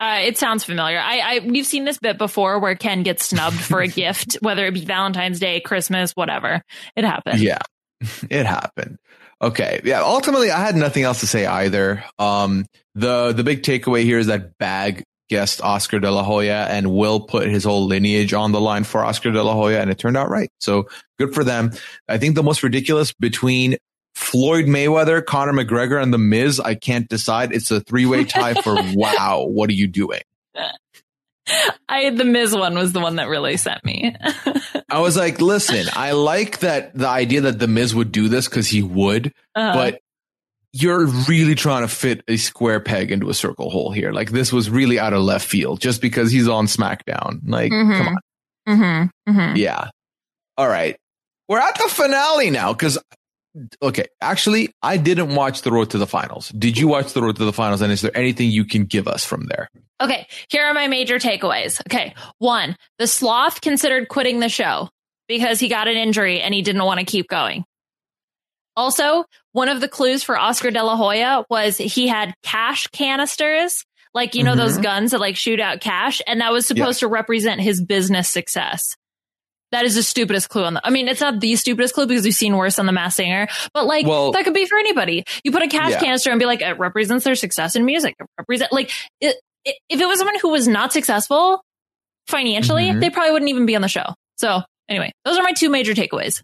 [0.00, 0.98] Uh, it sounds familiar.
[0.98, 4.66] I, I we've seen this bit before where Ken gets snubbed for a gift, whether
[4.66, 6.62] it be Valentine's Day, Christmas, whatever.
[6.94, 7.40] It happened.
[7.40, 7.58] Yeah,
[8.30, 8.98] it happened.
[9.40, 9.80] Okay.
[9.84, 10.02] Yeah.
[10.02, 12.04] Ultimately, I had nothing else to say either.
[12.18, 16.90] Um, the, the big takeaway here is that Bag guessed Oscar de la Hoya and
[16.92, 19.98] Will put his whole lineage on the line for Oscar de la Hoya and it
[19.98, 20.50] turned out right.
[20.58, 21.72] So good for them.
[22.08, 23.76] I think the most ridiculous between
[24.14, 27.52] Floyd Mayweather, Conor McGregor, and The Miz, I can't decide.
[27.52, 29.44] It's a three way tie for wow.
[29.48, 30.22] What are you doing?
[31.88, 34.14] I the Miz one was the one that really sent me.
[34.90, 38.48] I was like, listen, I like that the idea that The Miz would do this
[38.48, 40.00] because he would, Uh, but
[40.72, 44.12] you're really trying to fit a square peg into a circle hole here.
[44.12, 47.40] Like this was really out of left field just because he's on SmackDown.
[47.46, 47.96] Like, Mhm.
[47.96, 48.20] come on.
[48.68, 49.56] mhm, mhm.
[49.56, 49.88] Yeah.
[50.56, 50.96] All right.
[51.48, 52.98] We're at the finale now because,
[53.82, 56.50] okay, actually, I didn't watch the road to the finals.
[56.50, 57.80] Did you watch the road to the finals?
[57.80, 59.70] And is there anything you can give us from there?
[60.00, 61.80] Okay, here are my major takeaways.
[61.88, 64.90] Okay, one, the sloth considered quitting the show
[65.26, 67.64] because he got an injury and he didn't want to keep going.
[68.78, 73.84] Also, one of the clues for Oscar De La Hoya was he had cash canisters,
[74.14, 74.82] like, you know, those Mhm.
[74.84, 78.94] guns that like shoot out cash, and that was supposed to represent his business success.
[79.72, 82.24] That is the stupidest clue on the, I mean, it's not the stupidest clue because
[82.24, 85.24] we've seen worse on the Mass Singer, but like, Well- that could be for anybody.
[85.42, 86.00] You put a cash Yeah.
[86.00, 88.14] canister and be like, it represents their success in music.
[88.20, 91.62] It represent, like, it, it, if it was someone who was not successful
[92.28, 93.00] financially, Mhm.
[93.00, 94.14] they probably wouldn't even be on the show.
[94.36, 96.42] So anyway, those are my two major takeaways.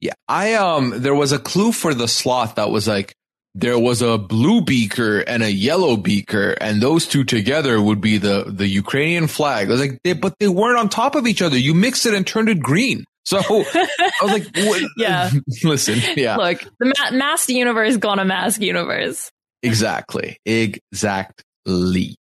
[0.00, 0.14] Yeah.
[0.28, 3.14] I, um, there was a clue for the sloth that was like,
[3.54, 8.16] there was a blue beaker and a yellow beaker, and those two together would be
[8.16, 9.68] the, the Ukrainian flag.
[9.68, 11.58] I was like, they, but they weren't on top of each other.
[11.58, 13.04] You mixed it and turned it green.
[13.24, 14.82] So I was like, what?
[14.96, 15.30] Yeah.
[15.64, 15.98] listen.
[16.16, 16.36] Yeah.
[16.36, 19.30] Look, the ma- masked universe gone a mask universe.
[19.64, 20.38] Exactly.
[20.46, 22.16] Exactly.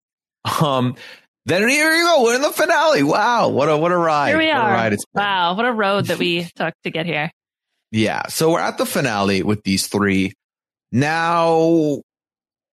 [0.62, 0.96] Um,
[1.46, 2.24] then here you go.
[2.24, 3.04] We're in the finale.
[3.04, 3.50] Wow.
[3.50, 4.30] What a, what a ride.
[4.30, 4.72] Here we What a are.
[4.72, 5.06] ride it's.
[5.14, 7.32] Wow, what a road that we took to get here.
[7.92, 8.28] Yeah.
[8.28, 10.34] So we're at the finale with these three.
[10.92, 12.02] Now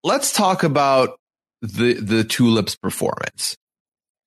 [0.03, 1.17] let's talk about
[1.61, 3.55] the, the tulips performance.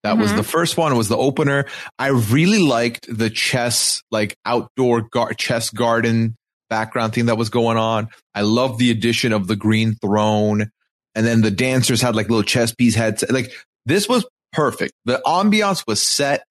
[0.03, 0.37] That was Mhm.
[0.37, 1.67] the first one was the opener.
[1.99, 6.37] I really liked the chess, like outdoor gar- chess garden
[6.71, 8.09] background thing that was going on.
[8.35, 10.71] I love the addition of the green throne.
[11.15, 13.25] And then the dancers had like little chess piece heads.
[13.29, 13.53] Like
[13.85, 14.93] this was perfect.
[15.05, 16.45] The ambiance was set.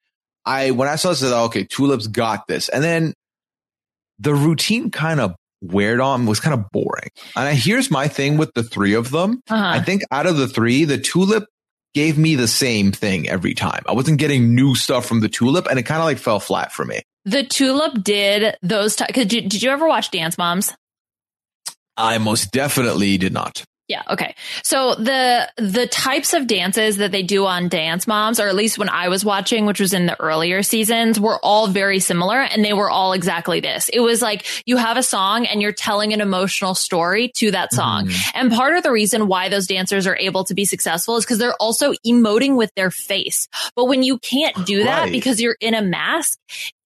[0.45, 2.69] I, when I saw this, I thought, okay, tulips got this.
[2.69, 3.13] And then
[4.19, 7.09] the routine kind of weared on was kind of boring.
[7.35, 9.41] And I, here's my thing with the three of them.
[9.49, 9.63] Uh-huh.
[9.63, 11.45] I think out of the three, the tulip
[11.93, 13.83] gave me the same thing every time.
[13.87, 16.71] I wasn't getting new stuff from the tulip and it kind of like fell flat
[16.71, 17.01] for me.
[17.25, 18.95] The tulip did those.
[18.95, 20.73] T- did, you, did you ever watch Dance Moms?
[21.97, 23.63] I most definitely did not.
[23.89, 24.03] Yeah.
[24.07, 24.35] Okay.
[24.63, 28.77] So the the types of dances that they do on Dance Moms, or at least
[28.77, 32.63] when I was watching, which was in the earlier seasons, were all very similar, and
[32.63, 33.89] they were all exactly this.
[33.89, 37.73] It was like you have a song and you're telling an emotional story to that
[37.73, 38.05] song.
[38.09, 38.31] Mhm.
[38.35, 41.39] And part of the reason why those dancers are able to be successful is because
[41.39, 43.47] they're also emoting with their face.
[43.75, 45.11] But when you can't do that Right.
[45.11, 46.37] because you're in a mask,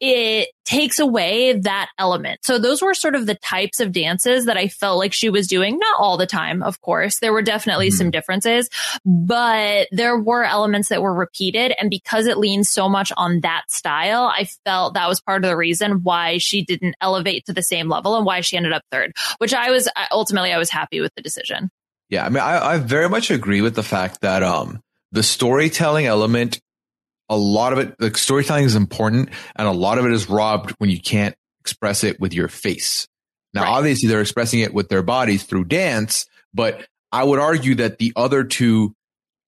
[0.06, 2.41] it takes away that element.
[2.43, 5.47] So those were sort of the types of dances that I felt like she was
[5.47, 5.80] doing.
[5.80, 7.20] Not all the time, of course.
[7.20, 7.93] There were definitely Mhm.
[7.93, 8.70] some differences,
[9.06, 11.74] but there were elements that were repeated.
[11.80, 15.49] And because it leans so much on that style, I felt that was part of
[15.49, 18.84] the reason why she didn't elevate to the same level and why she ended up
[18.91, 21.70] third, which I was ultimately, I was happy with the decision.
[22.10, 22.26] Yeah.
[22.26, 24.82] I mean, I, I very much agree with the fact that, um,
[25.14, 26.60] the storytelling element,
[27.34, 30.72] a lot of it, the storytelling is important and a lot of it is robbed
[30.78, 33.08] when you can't express it with your face.
[33.54, 33.70] Now, Right.
[33.72, 38.12] obviously, they're expressing it with their bodies through dance, but I would argue that the
[38.16, 38.94] other two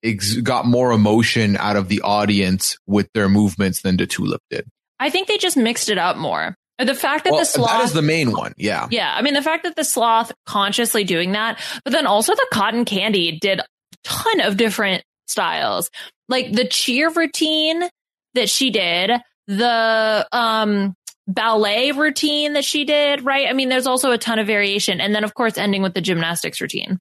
[0.04, 4.66] ex- got more emotion out of the audience with their movements than the Tulip did.
[5.00, 6.56] I think they just mixed it up more.
[6.78, 8.54] The fact that Well, the sloth that is the main one.
[8.58, 8.88] Yeah.
[8.92, 12.48] Yeah, I mean the fact that the sloth consciously doing that, but then also the
[12.52, 13.66] cotton candy did a
[14.04, 15.90] ton of different styles.
[16.28, 17.84] Like the cheer routine
[18.34, 19.12] that she did,
[19.48, 20.96] the um
[21.28, 23.48] ballet routine that she did, right?
[23.48, 26.02] I mean there's also a ton of variation and then of course ending with the
[26.02, 27.00] gymnastics routine.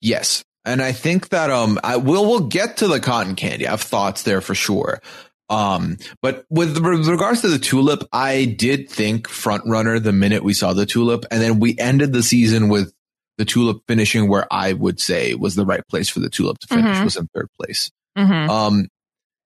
[0.00, 0.44] Yes.
[0.64, 3.66] And I think that um I will we'll get to the cotton candy.
[3.66, 5.00] I have thoughts there for sure.
[5.48, 10.44] Um but with, with regards to the tulip, I did think front runner the minute
[10.44, 12.92] we saw the tulip and then we ended the season with
[13.38, 16.66] the tulip finishing where I would say was the right place for the tulip to
[16.66, 17.04] finish Mhm.
[17.04, 17.90] was in third place.
[18.16, 18.50] Mm-hmm.
[18.50, 18.88] Um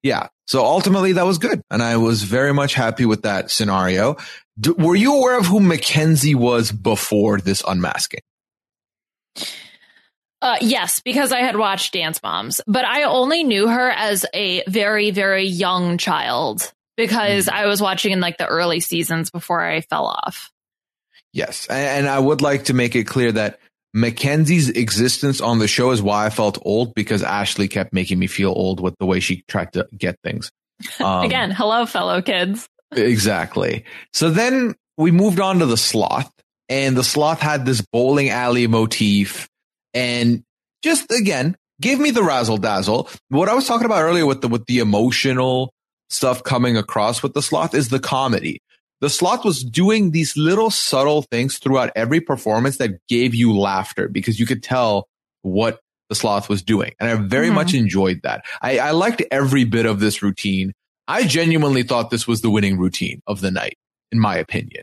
[0.03, 0.29] yeah.
[0.47, 4.17] So ultimately that was good and I was very much happy with that scenario.
[4.59, 8.21] D- were you aware of who Mackenzie was before this unmasking?
[10.45, 14.63] Uh, yes, because I had watched Dance Moms, but I only knew her as a
[14.69, 19.81] very, very young child because I was watching in like the early seasons before I
[19.81, 20.53] fell off.
[21.33, 21.67] Yes.
[21.67, 23.59] And, and I would like to make it clear that
[23.95, 28.27] Mackenzie's existence on the show is why I felt old because Ashley kept making me
[28.27, 30.51] feel old with the way she tried to get things.
[31.01, 32.69] Um, Again, hello, fellow kids.
[32.91, 33.85] Exactly.
[34.13, 36.31] So then we moved on to the sloth
[36.69, 39.49] and the sloth had this bowling alley motif
[39.95, 40.43] and
[40.83, 43.09] just again, give me the razzle dazzle.
[43.29, 45.73] What I was talking about earlier with the, with the emotional
[46.11, 48.61] stuff coming across with the sloth is the comedy.
[49.05, 54.09] The sloth was doing these little subtle things throughout every performance that gave you laughter
[54.09, 55.09] because you could tell
[55.43, 55.79] what
[56.09, 56.93] the sloth was doing.
[56.99, 57.55] And I very Mhm.
[57.55, 58.47] much enjoyed that.
[58.63, 60.73] I, I liked every bit of this routine.
[61.07, 63.77] I genuinely thought this was the winning routine of the night,
[64.11, 64.81] in my opinion.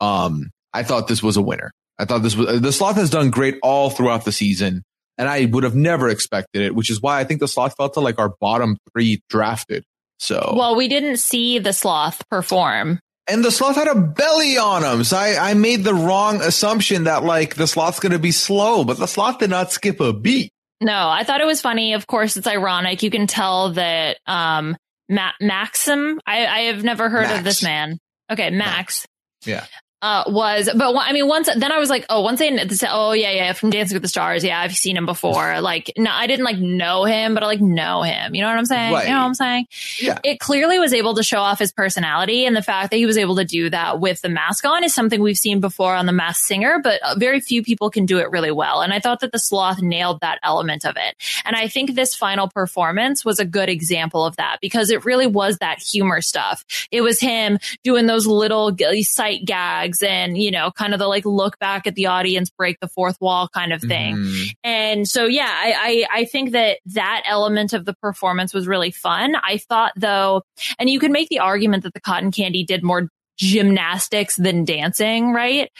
[0.00, 1.70] Um, I thought this was a winner.
[1.96, 4.82] I thought this was, the sloth has done great all throughout the season.
[5.16, 7.90] And I would have never expected it, which is why I think the sloth fell
[7.90, 9.84] to like our bottom three drafted.
[10.18, 12.98] So, Well, we didn't see the sloth perform.
[13.30, 15.04] And the sloth had a belly on him.
[15.04, 18.84] So I, I made the wrong assumption that like the sloth's going to be slow,
[18.84, 20.52] but the sloth did not skip a beat.
[20.80, 21.94] No, I thought it was funny.
[21.94, 23.02] Of course, it's ironic.
[23.02, 24.76] You can tell that um,
[25.08, 26.18] Ma- Maksim.
[26.26, 27.38] I, I have never heard Max.
[27.38, 27.98] of this man.
[28.30, 29.06] Okay, Max.
[29.44, 29.66] Yeah.
[30.02, 32.50] Uh, was but I mean once then I was like oh once they
[32.88, 35.60] oh yeah yeah from Dancing with the Stars yeah I've seen him before.
[35.70, 38.34] Like no I didn't like know him but I like know him.
[38.34, 38.92] You know what I'm saying?
[38.92, 39.04] Right.
[39.04, 39.66] you know what I'm saying?
[40.00, 40.18] Yeah.
[40.24, 43.18] it clearly was able to show off his personality and the fact that he was
[43.18, 46.12] able to do that with the mask on is something we've seen before on the
[46.12, 49.20] mask singer but uh, very few people can do it really well and i thought
[49.20, 51.14] that the sloth nailed that element of it.
[51.44, 55.26] And i think this final performance was a good example of that because it really
[55.26, 56.64] was that humor stuff.
[56.90, 61.24] It was him doing those little sight gags and you know kind of the like
[61.24, 64.46] look back at the audience break the fourth wall kind of thing Mhm.
[64.64, 68.90] and so, yeah, I, I, I think that that element of the performance was really
[68.90, 69.34] fun.
[69.36, 70.42] I thought though,
[70.78, 75.32] and you could make the argument that the cotton candy did more gymnastics than dancing,
[75.32, 75.70] right?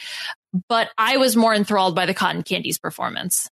[0.67, 3.47] But I was more enthralled by the cotton candy's performance.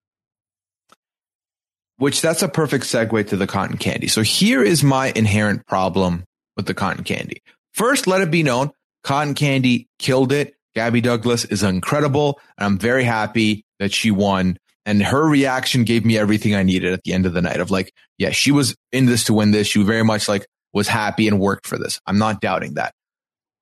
[1.98, 4.08] Which that's a perfect segue to the cotton candy.
[4.08, 6.24] So here is my inherent problem
[6.56, 7.42] with the cotton candy.
[7.72, 8.70] First, let it be known,
[9.06, 10.54] cotton candy killed it.
[10.74, 12.40] Gabby Douglas is incredible.
[12.58, 14.58] And I'm very happy that she won.
[14.84, 17.70] And her reaction gave me everything I needed at the end of the night of
[17.70, 19.68] like, yeah, she was in this to win this.
[19.68, 22.00] She very much like was happy and worked for this.
[22.06, 22.92] I'm not doubting that.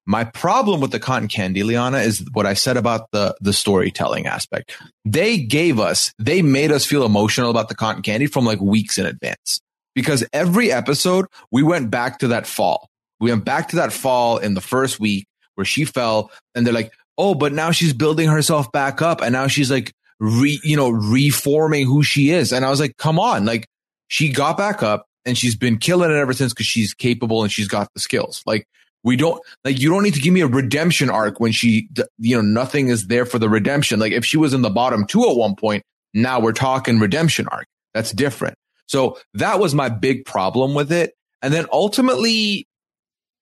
[0.06, 4.26] My problem with the cotton candy, Liana, is what I said about the, the storytelling
[4.26, 4.76] aspect.
[5.04, 8.98] They gave us, they made us feel emotional about the cotton candy from like weeks
[8.98, 9.60] in advance
[9.94, 12.88] because every episode we went back to that fall.
[13.20, 16.74] We went back to that fall in the first week where she fell and they're
[16.74, 20.76] like, Oh, but now she's building herself back up and now she's like re, you
[20.76, 22.52] know, reforming who she is.
[22.52, 23.66] And I was like, come on, like
[24.08, 27.52] she got back up and she's been killing it ever since because she's capable and
[27.52, 28.42] she's got the skills.
[28.46, 28.66] Like
[29.02, 31.88] we don't like you don't need to give me a redemption arc when she
[32.18, 34.00] you know nothing is there for the redemption.
[34.00, 35.82] Like if she was in the bottom two at one point,
[36.12, 37.66] now we're talking redemption arc.
[37.92, 38.56] That's different.
[38.86, 41.14] So that was my big problem with it.
[41.42, 42.66] And then ultimately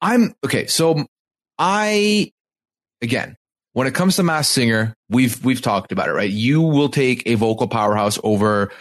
[0.00, 1.06] I'm okay, so
[1.58, 2.32] I
[3.00, 3.36] again,
[3.72, 6.30] when it comes to Mass Singer, we've we've talked about it, right?
[6.30, 8.72] You will take a vocal powerhouse over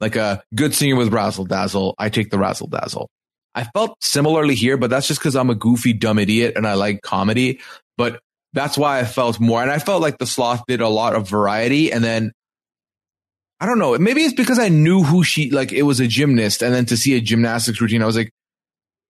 [0.00, 1.94] like a good singer with razzle dazzle.
[1.98, 3.08] I take the razzle dazzle.
[3.54, 6.74] I felt similarly here, but that's just because I'm a goofy, dumb idiot and I
[6.74, 7.60] like comedy.
[7.96, 8.20] But
[8.52, 9.62] that's why I felt more.
[9.62, 11.90] And I felt like the sloth did a lot of variety.
[11.90, 12.32] And then
[13.58, 13.96] I don't know.
[13.98, 15.72] Maybe it's because I knew who she like.
[15.72, 18.30] It was a gymnast, and then to see a gymnastics routine, I was like,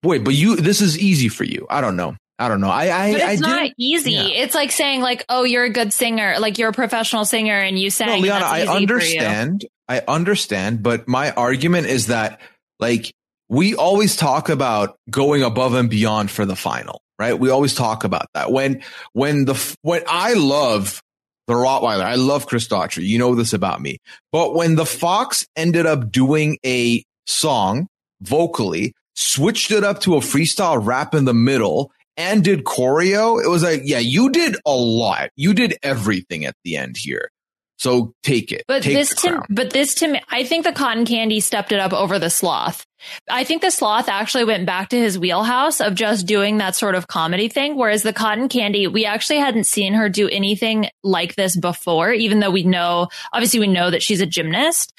[0.05, 2.17] "Wait, but you, this is easy for you." I don't know.
[2.39, 2.69] I don't know.
[2.71, 4.13] I I, But it's not didn't- easy.
[4.13, 4.27] yeah.
[4.29, 7.79] It's like saying like, "Oh, you're a good singer, like you're a professional singer," and
[7.79, 8.09] you sang.
[8.09, 9.65] No, Liana, I understand.
[9.89, 12.41] I understand, but my argument is that
[12.81, 13.15] like
[13.49, 17.39] we always talk about going above and beyond for the final, right?
[17.39, 18.51] We always talk about that.
[18.53, 18.83] When
[19.13, 21.01] when the when I love
[21.47, 23.05] the Rottweiler, I love Chris Daughtry.
[23.05, 23.99] You know this about me.
[24.33, 27.87] But when the Fox ended up doing a song
[28.21, 33.49] vocally, switched it up to a freestyle rap in the middle, and did choreo, it
[33.49, 35.31] was like, yeah, you did a lot.
[35.37, 37.31] You did everything at the end here.
[37.79, 38.65] So take it.
[38.67, 41.79] But Take this to but this to me, I think the cotton candy stepped it
[41.79, 42.87] up over the sloth.
[43.29, 46.95] I think the sloth actually went back to his wheelhouse of just doing that sort
[46.95, 51.35] of comedy thing, whereas the cotton candy, we actually hadn't seen her do anything like
[51.35, 54.93] this before, even though we know, obviously, we know that she's a gymnast.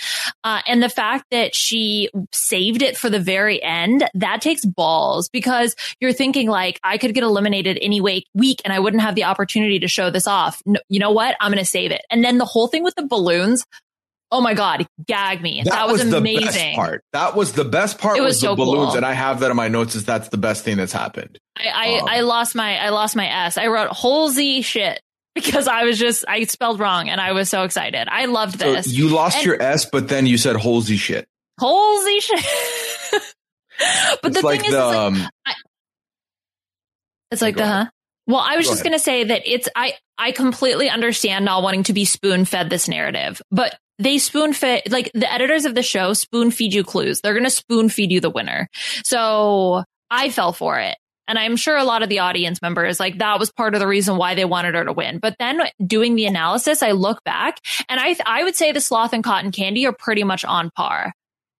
[0.43, 5.29] Uh, and the fact that she saved it for the very end, that takes balls
[5.29, 9.25] because you're thinking like, I could get eliminated any week, and I wouldn't have the
[9.25, 10.61] opportunity to show this off.
[10.65, 11.35] No, you know what?
[11.39, 12.01] I'm going to save it.
[12.09, 13.65] And then the whole thing with the balloons.
[14.29, 15.61] Oh my God, gag me.
[15.63, 16.45] That, was, the amazing.
[16.47, 17.03] best part.
[17.13, 18.89] That was the best part It was, was the balloons.
[18.89, 18.97] cool.
[18.97, 21.37] And I have that in my notes is that's the best thing that's happened.
[21.57, 23.57] I, I, Um, I lost my, I lost my S.
[23.57, 25.01] I wrote holesy shit
[25.35, 28.07] because I was just, I spelled wrong and I was so excited.
[28.11, 28.87] I loved So this.
[28.91, 31.25] you lost And- your S, but then you said holsy shit.
[31.57, 32.39] holesy shit.
[34.21, 35.29] but it's the like thing is, the, it's like, um,
[37.31, 37.85] It's like the ahead.
[37.85, 37.89] huh?
[38.27, 41.63] Well, I was Go just going to say that it's I I completely understand not
[41.63, 45.75] wanting to be spoon fed this narrative, but they spoon fed like the editors of
[45.75, 47.21] the show spoon feed you clues.
[47.21, 48.67] They're going to spoon feed you the winner.
[49.03, 50.97] So I fell for it.
[51.29, 53.87] And I'm sure a lot of the audience members, like that was part of the
[53.87, 55.19] reason why they wanted her to win.
[55.19, 57.57] But then doing the analysis, I look back
[57.89, 61.11] and I, I would say the sloth and cotton candy are pretty much on par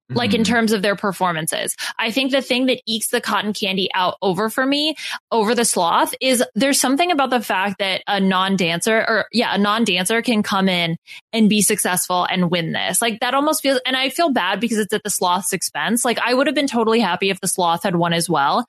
[0.10, 0.46] like in mhm.
[0.46, 1.76] terms of their performances.
[2.00, 4.96] I think the thing that ekes the cotton candy out over for me
[5.32, 9.58] over the sloth is there's something about the fact that a non-dancer or yeah, a
[9.58, 10.98] non-dancer can come in
[11.34, 13.02] and be successful and win this.
[13.02, 16.06] Like that almost feels and I feel bad because it's at the sloth's expense.
[16.06, 18.66] Like I would have been totally happy if the sloth had won as well.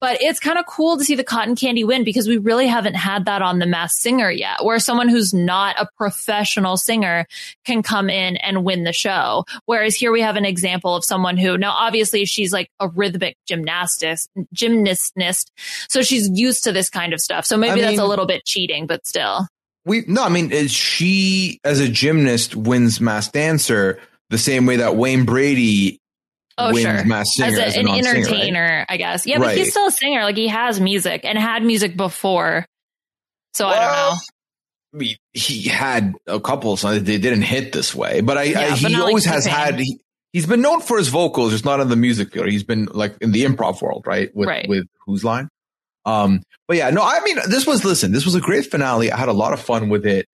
[0.00, 2.94] But it's kind of cool to see the cotton candy win because we really haven't
[2.94, 7.26] had that on the mass singer yet, where someone who's not a professional singer
[7.64, 9.44] can come in and win the show.
[9.64, 13.36] Whereas here we have an example of someone who now obviously she's like a rhythmic
[13.50, 15.46] gymnastist, gymnastist.
[15.88, 17.44] So she's used to this kind of stuff.
[17.46, 19.46] So maybe I that's a little bit cheating, but still.
[19.84, 23.98] we, no, I mean, is she as a gymnast wins mass dancer
[24.30, 25.98] the same way that Wayne Brady
[26.58, 27.04] Oh, wins sure.
[27.06, 28.24] mass singer As as, a, a an non-singer, right?
[28.26, 29.26] entertainer, I guess.
[29.26, 29.56] Yeah, but Right.
[29.58, 30.22] he's still a singer.
[30.22, 32.66] Like he has music and had music before.
[33.54, 34.16] So I don't know.
[34.94, 38.44] I mean, he had a couple songs they didn't hit this way, but I, I
[38.44, 39.80] Yeah, but he like always has had.
[39.80, 39.98] He,
[40.32, 42.48] he's been known for his vocals, just not in the music field.
[42.48, 44.34] He's been like in the improv world, right?
[44.34, 44.68] With Right.
[44.68, 45.48] with whose line?
[46.04, 49.12] Um, but yeah, no, I mean, this was listen, this was a great finale.
[49.12, 50.26] I had a lot of fun with it,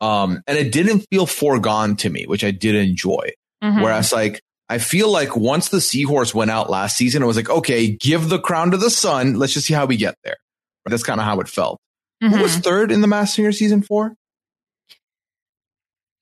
[0.00, 3.30] um, and it didn't feel foregone to me, which I did enjoy.
[3.64, 3.82] Mhm.
[3.82, 7.48] Whereas, like, I feel like once the seahorse went out last season, it was like,
[7.50, 9.34] okay, give the crown to the sun.
[9.34, 10.36] Let's just see how we get there.
[10.84, 11.78] That's kind of how it felt.
[12.20, 12.42] Who Mhm.
[12.42, 14.14] was third in the Mass Singer season four?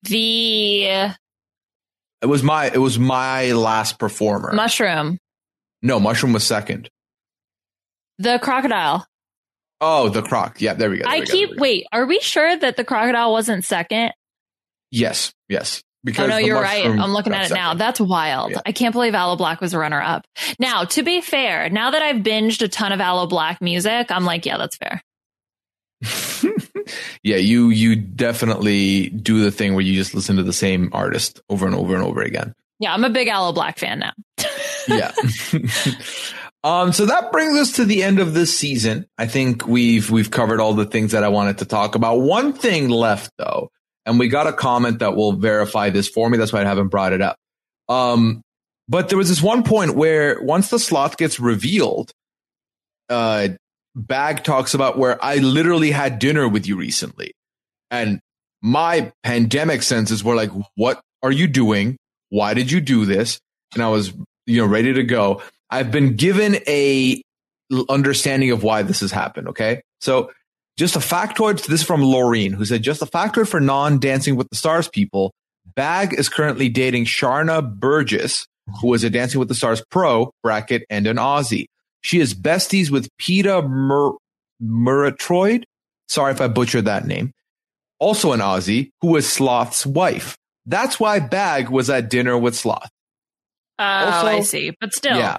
[0.03, 1.11] the
[2.23, 4.53] It was my it was my last performer.
[4.53, 5.19] mushroom,
[5.83, 6.89] no, Mushroom was second.
[8.19, 9.07] the crocodile.
[9.81, 10.61] Oh, the croc.
[10.61, 11.05] Yeah, there we go.
[11.05, 11.57] there I we keep go.
[11.61, 11.87] wait.
[11.93, 14.13] Are we sure that the crocodile wasn't second?
[14.91, 15.83] Yes, yes.
[15.85, 16.87] Oh Because no, you're right.
[16.87, 17.75] I'm looking at it now.
[17.75, 18.53] That's wild.
[18.53, 18.61] Yeah.
[18.65, 20.25] I can't believe Aloe Blacc was a runner up.
[20.59, 24.25] Now, to be fair, now that I've binged a ton of Aloe Blacc music, I'm
[24.25, 25.03] like, yeah, that's fair.
[27.23, 31.41] yeah, you you definitely do the thing where you just listen to the same artist
[31.49, 32.55] over and over and over again.
[32.81, 34.13] Yeah, I'm a big Aloe Blacc fan now.
[34.89, 35.13] yeah.
[36.65, 39.07] um, so that brings us to the end of this season.
[39.19, 42.21] I think we've we've covered all the things that I wanted to talk about.
[42.21, 43.71] One thing left though,
[44.05, 46.39] and we got a comment that will verify this for me.
[46.39, 47.37] That's why I haven't brought it up.
[47.89, 48.43] Um,
[48.89, 52.13] but there was this one point where once the slot gets revealed,
[53.09, 53.49] uh,
[53.97, 57.33] Bag talks about where I literally had dinner with you recently,
[57.91, 58.21] and
[58.61, 61.97] my pandemic senses were like, "What are you doing?
[62.31, 63.39] Why did you do this?"
[63.75, 64.13] And I was,
[64.47, 65.43] you know, ready to go.
[65.71, 67.23] I've been given a
[67.89, 69.49] understanding of why this has happened.
[69.49, 70.31] Okay, so
[70.77, 71.65] just a factoid.
[71.67, 75.33] This is from Laureen, who said, "Just a factoid for non-Dancing with the Stars people.
[75.77, 78.47] Bag is currently dating Sharna Burgess,
[78.81, 81.67] who is a Dancing with the Stars pro bracket and an Aussie.
[82.05, 84.19] She is besties with Peta Mur-
[84.63, 85.65] Muratroyd.
[86.09, 87.33] Sorry if I butchered that name.
[87.99, 90.37] Also an Aussie who is Sloth's wife.
[90.67, 92.91] That's why Bag was at dinner with Sloth.
[93.79, 94.73] Oh, Also- I see.
[94.81, 95.39] But still, Yeah.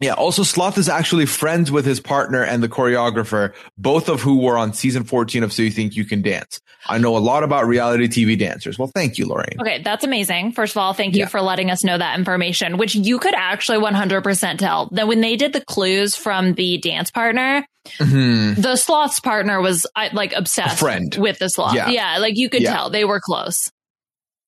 [0.00, 0.12] Yeah.
[0.12, 4.58] Also, Sloth is actually friends with his partner and the choreographer, both of who were
[4.58, 6.60] on season 14 of So You Think You Can Dance.
[6.86, 8.78] I know a lot about reality TV dancers.
[8.78, 9.56] Well, thank you, Lorraine.
[9.60, 10.52] Okay, that's amazing.
[10.52, 11.28] First of all, thank you Yeah.
[11.28, 15.34] for letting us know that information, which you could actually 100% tell that when they
[15.36, 17.66] did the clues from the dance partner,
[17.98, 18.60] Mhm.
[18.60, 21.16] the sloth's partner was like obsessed friend.
[21.18, 21.74] with the sloth.
[21.74, 21.88] Yeah.
[21.88, 22.74] Yeah, like you could Yeah.
[22.74, 23.70] tell they were close.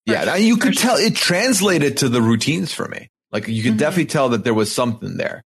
[0.07, 0.35] Yeah.
[0.37, 3.09] and you could tell it translated to the routines for me.
[3.33, 3.79] Like you could Mhm.
[3.79, 5.43] definitely tell that there was something there.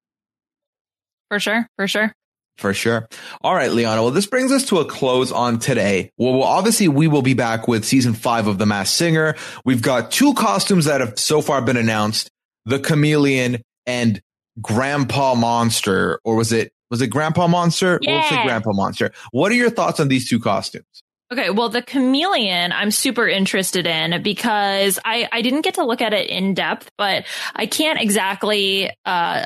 [1.29, 2.13] For sure, for sure.
[2.57, 3.07] For sure.
[3.41, 4.01] All right, Liana.
[4.01, 6.11] Well, this brings us to a close on today.
[6.17, 9.35] Well, well, obviously we will be back with season five of The Masked Singer.
[9.63, 12.29] We've got two costumes that have so far been announced:
[12.65, 14.19] the chameleon and
[14.61, 17.97] Grandpa Monster, or was it was it Grandpa Monster?
[18.05, 19.11] We'll say Grandpa Monster.
[19.31, 20.83] What are your thoughts on these two costumes?
[21.31, 26.01] Okay, well, the chameleon I'm super interested in because I I didn't get to look
[26.01, 27.25] at it in depth, but
[27.55, 29.45] I can't exactly uh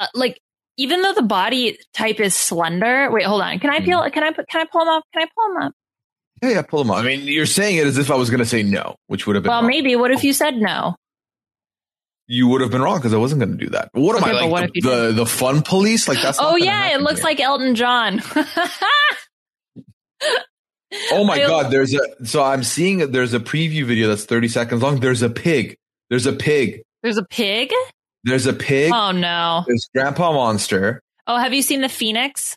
[0.00, 0.40] uh, like
[0.76, 3.08] even though the body type is slender.
[3.12, 3.60] Wait, hold on.
[3.60, 4.02] Can I peel?
[4.10, 4.48] Can I put?
[4.48, 5.04] Can I pull them up?
[5.12, 5.72] Can I pull them up?
[6.42, 6.96] Yeah, yeah, pull them up.
[6.98, 9.36] I mean, you're saying it as if I was going to say no, which would
[9.36, 9.68] have been Well, wrong.
[9.70, 9.94] maybe.
[9.94, 10.96] What if you said no?
[12.26, 13.90] you would have been wrong because I wasn't going to do that.
[13.92, 16.08] What am Okay, I like the, the the fun police?
[16.08, 17.24] Like that's Oh yeah, it looks here.
[17.24, 18.20] like Elton John.
[21.12, 24.48] Oh my I- god, there's a so I'm seeing there's a preview video that's 30
[24.48, 25.00] seconds long.
[25.00, 25.76] There's a pig.
[26.10, 26.82] There's a pig.
[27.02, 27.70] There's a pig.
[28.24, 28.92] There's a pig.
[28.94, 29.64] Oh no.
[29.66, 31.00] There's Grandpa Monster.
[31.26, 32.56] Oh, have you seen the Phoenix?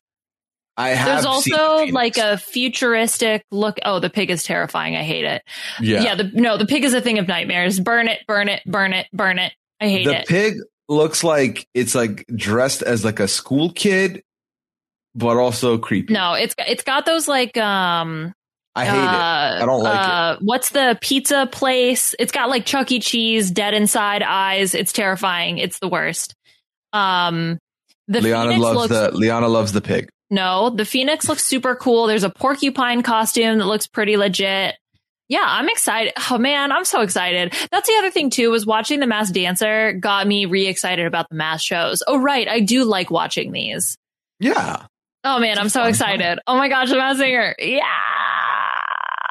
[0.80, 3.78] I have There's also the like a futuristic look.
[3.84, 4.96] Oh, the pig is terrifying.
[4.96, 5.42] I hate it.
[5.82, 6.04] yeah.
[6.04, 7.80] Yeah, the, no, the pig is a thing of nightmares.
[7.80, 9.54] Burn it, burn it, burn it, burn it.
[9.82, 10.28] I hate the it.
[10.28, 10.54] The pig
[10.88, 14.22] looks like it's like dressed as like a school kid,
[15.18, 16.14] but also creepy.
[16.14, 18.34] no, it's it's got those like um
[18.76, 19.04] I hate it.
[19.04, 22.14] uh, I don't like uh, What's the pizza place?
[22.20, 23.00] It's got like Chuck E.
[23.00, 24.76] Cheese, dead inside eyes.
[24.76, 25.58] It's terrifying.
[25.58, 26.36] It's the worst.
[26.94, 27.58] Um,
[28.08, 30.10] the Liana Phoenix loves looks the Liana loves the pig.
[30.30, 30.70] no.
[30.70, 32.06] The Phoenix looks super cool.
[32.06, 34.76] There's a porcupine costume that looks pretty legit.
[35.28, 36.14] Yeah, I'm excited.
[36.32, 37.54] Oh man, I'm so excited.
[37.72, 41.36] That's the other thing too, was watching The Masked Dancer got me re-excited about the
[41.36, 42.02] mass shows.
[42.08, 43.98] Oh right, I do like watching these.
[44.40, 44.86] Yeah.
[45.30, 46.40] Oh man, I'm so excited.
[46.48, 47.54] Oh my gosh, The Masked Singer.
[47.60, 47.84] Yeah.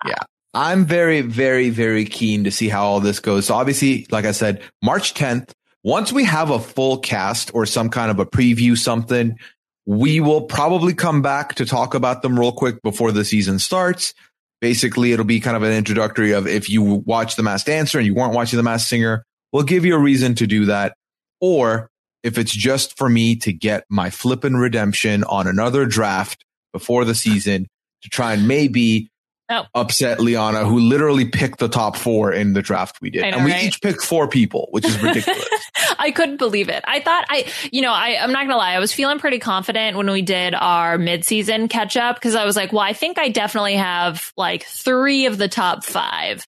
[0.06, 0.22] Yeah.
[0.52, 3.46] I'm very, very, very keen to see how all this goes.
[3.46, 7.88] So obviously, like I said, March 10th, once we have a full cast or some
[7.88, 9.38] kind of a preview, something,
[9.86, 14.12] we will probably come back to talk about them real quick before the season starts.
[14.60, 18.06] Basically, it'll be kind of an introductory of if you watch The Masked Dancer and
[18.06, 20.94] you weren't watching The Masked Singer, we'll give you a reason to do that.
[21.40, 21.88] Or
[22.26, 27.14] if it's just for me to get my flippin' redemption on another draft before the
[27.14, 27.66] season
[28.02, 29.08] to try and maybe
[29.48, 29.62] Oh.
[29.76, 33.20] upset Liana, who literally picked the top four in the draft we did.
[33.22, 33.62] Know, and we right?
[33.62, 35.46] each picked four people, which is ridiculous.
[36.00, 36.82] I couldn't believe it.
[36.84, 38.72] I thought I, you know, I, I'm not gonna lie.
[38.72, 42.56] I was feeling pretty confident when we did our mid-season catch up because I was
[42.56, 46.44] like, well, I think I definitely have like three of the top five.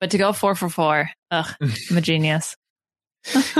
[0.00, 1.54] But to go four for four, ugh,
[1.90, 2.56] I'm a genius.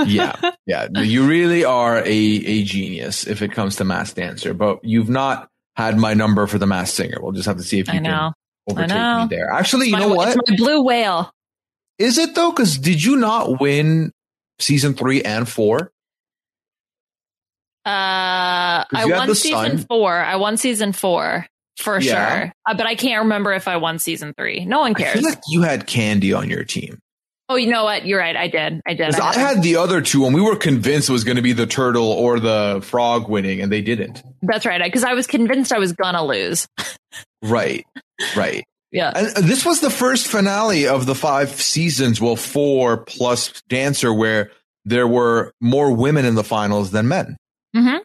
[0.05, 0.35] Yeah.
[0.65, 0.87] Yeah.
[0.95, 5.47] You really are a, a genius if it comes to Masked Dancer, but you've not
[5.75, 7.17] had my number for the Masked Singer.
[7.21, 8.31] We'll just have to see if you I know.
[8.67, 9.21] can overtake know.
[9.23, 9.49] me there.
[9.51, 10.37] Actually, you It's know my- what?
[10.37, 11.31] It's my blue whale.
[11.99, 12.51] Is it though?
[12.51, 14.11] Because did you not win
[14.59, 15.91] season three and four?
[17.85, 19.85] Uh, I won season sun.
[19.87, 20.13] four.
[20.15, 21.47] I won season four
[21.77, 22.41] for Yeah.
[22.43, 22.53] sure.
[22.67, 24.65] Uh, but I can't remember if I won season three.
[24.65, 25.13] No one I cares.
[25.19, 26.99] feel like you had Kandi on your team.
[27.51, 28.05] Oh, you know what?
[28.05, 28.35] You're right.
[28.35, 28.81] I did.
[28.85, 29.11] I did.
[29.11, 31.53] Because I had the other two, and we were convinced it was going to be
[31.53, 34.23] the turtle or the frog winning, and they didn't.
[34.41, 34.81] That's right.
[34.81, 36.67] Because I was convinced I was gonna lose.
[37.41, 37.85] Right,
[38.35, 38.63] right.
[38.93, 39.13] Yeah.
[39.15, 44.13] And uh, this was the first finale of the five seasons, well, four plus Dancer,
[44.13, 44.51] where
[44.83, 47.37] there were more women in the finals than men.
[47.73, 47.99] Mm-hmm.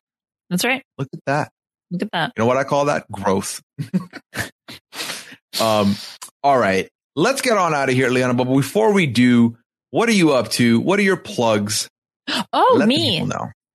[0.49, 0.85] That's right.
[0.97, 1.51] Look at that.
[1.91, 2.33] Look at that.
[2.37, 3.11] You know what I call that?
[3.11, 3.61] Growth.
[5.61, 5.97] um,
[6.45, 6.89] all right.
[7.19, 8.35] Let's get on out of here, Liana.
[8.35, 9.57] But before we do,
[9.91, 10.81] what are you up to?
[10.81, 11.89] What are your plugs?
[12.53, 13.27] Oh, Let me.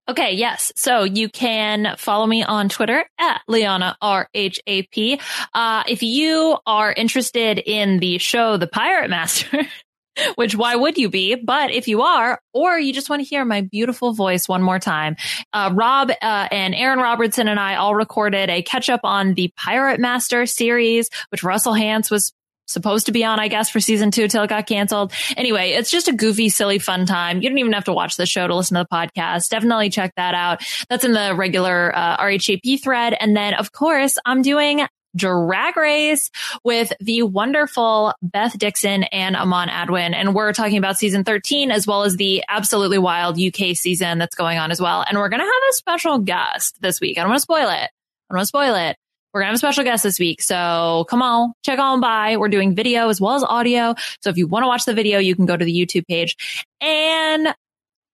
[0.08, 0.72] Okay, yes.
[0.76, 5.20] So you can follow me on Twitter at Liana RHAP.
[5.56, 9.62] Uh, if you are interested in the show The Pirate Master,
[10.36, 11.34] which why would you be?
[11.36, 14.80] But if you are, or you just want to hear my beautiful voice one more
[14.80, 15.16] time,
[15.54, 19.52] uh, Rob uh, and Aaron Robertson and I all recorded a catch up on the
[19.56, 22.34] Pirate Master series, which Russell Hantz was
[22.72, 25.14] supposed to be on, I guess, for season two till it got canceled.
[25.38, 27.42] Anyway, it's just a goofy, silly, fun time.
[27.42, 29.50] You don't even have to watch the show to listen to the podcast.
[29.50, 30.64] Definitely check that out.
[30.90, 33.16] That's in the regular uh, RHAP thread.
[33.20, 36.30] And then, of course, I'm doing Drag Race
[36.64, 40.14] with the wonderful Beth Dixon and Amon Adwin.
[40.14, 44.36] And we're talking about season 13 as well as the absolutely wild UK season that's
[44.36, 45.04] going on as well.
[45.08, 47.18] And we're going to have a special guest this week.
[47.18, 47.90] I don't want to spoil it.
[47.90, 47.90] I
[48.30, 48.98] don't want to spoil it.
[49.34, 50.42] We're going to have a special guest this week.
[50.42, 52.38] So come on, check on by.
[52.38, 53.96] We're doing video as well as audio.
[54.22, 56.66] So if you want to watch the video, you can go to the YouTube page.
[56.82, 57.48] And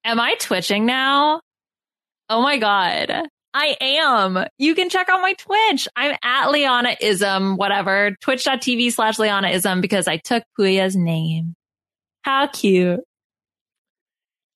[0.04, 1.42] am I twitching now?
[2.30, 3.30] Oh my God.
[3.54, 4.46] I am.
[4.60, 5.88] You can check out my Twitch.
[5.96, 8.16] I'm at Lianaism, whatever.
[8.22, 11.56] Twitch.tv slash Lianaism because I took Puya's name.
[12.22, 13.00] How cute.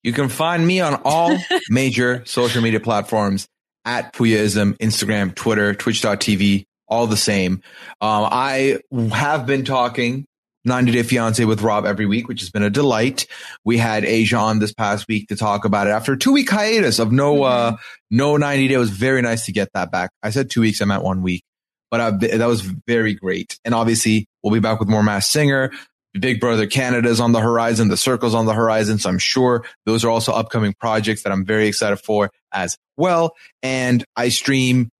[0.04, 1.36] You can find me on all
[1.68, 3.48] major social media platforms
[3.84, 7.62] at Puyaism, Instagram, Twitter, Twitch.tv, all the same.
[8.00, 8.78] Um, I
[9.12, 10.26] have been talking
[10.64, 13.26] 90 Day Fiance with Rob every week, which has been a delight.
[13.64, 16.50] We had Asia on this past week to talk about it after a two week
[16.50, 17.74] hiatus of no, mm-hmm.
[17.74, 17.78] uh,
[18.10, 18.74] no 90 Day.
[18.74, 20.10] It was very nice to get that back.
[20.22, 20.80] I said two weeks.
[20.80, 21.42] I meant one week,
[21.90, 23.58] but I, that was very great.
[23.64, 25.72] And obviously we'll be back with more Masked Singer.
[26.18, 27.88] Big Brother Canada's on the horizon.
[27.88, 28.98] The Circle's on the horizon.
[28.98, 33.34] So I'm sure those are also upcoming projects that I'm very excited for as well.
[33.62, 34.90] And I stream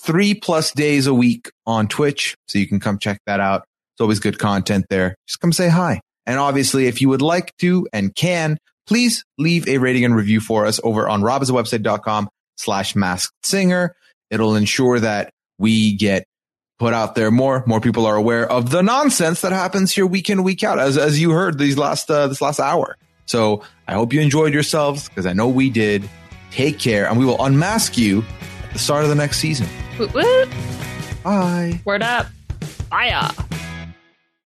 [0.00, 2.36] three plus days a week on Twitch.
[2.48, 3.64] So you can come check that out.
[3.94, 5.16] It's always good content there.
[5.26, 6.00] Just come say hi.
[6.26, 10.40] And obviously, if you would like to and can, please leave a rating and review
[10.40, 13.94] for us over on robhasawebsite.com slash masked singer.
[14.30, 16.24] It'll ensure that we get
[16.80, 17.62] put out there more.
[17.66, 20.96] More people are aware of the nonsense that happens here week in, week out, as,
[20.96, 22.96] as you heard these last, uh, this last hour.
[23.26, 26.08] So I hope you enjoyed yourselves because I know we did.
[26.50, 28.24] Take care and we will unmask you
[28.64, 29.68] at the start of the next season.
[30.00, 30.48] Woot woot.
[31.22, 31.80] Bye.
[31.84, 32.26] Word up.
[32.88, 33.30] Fire.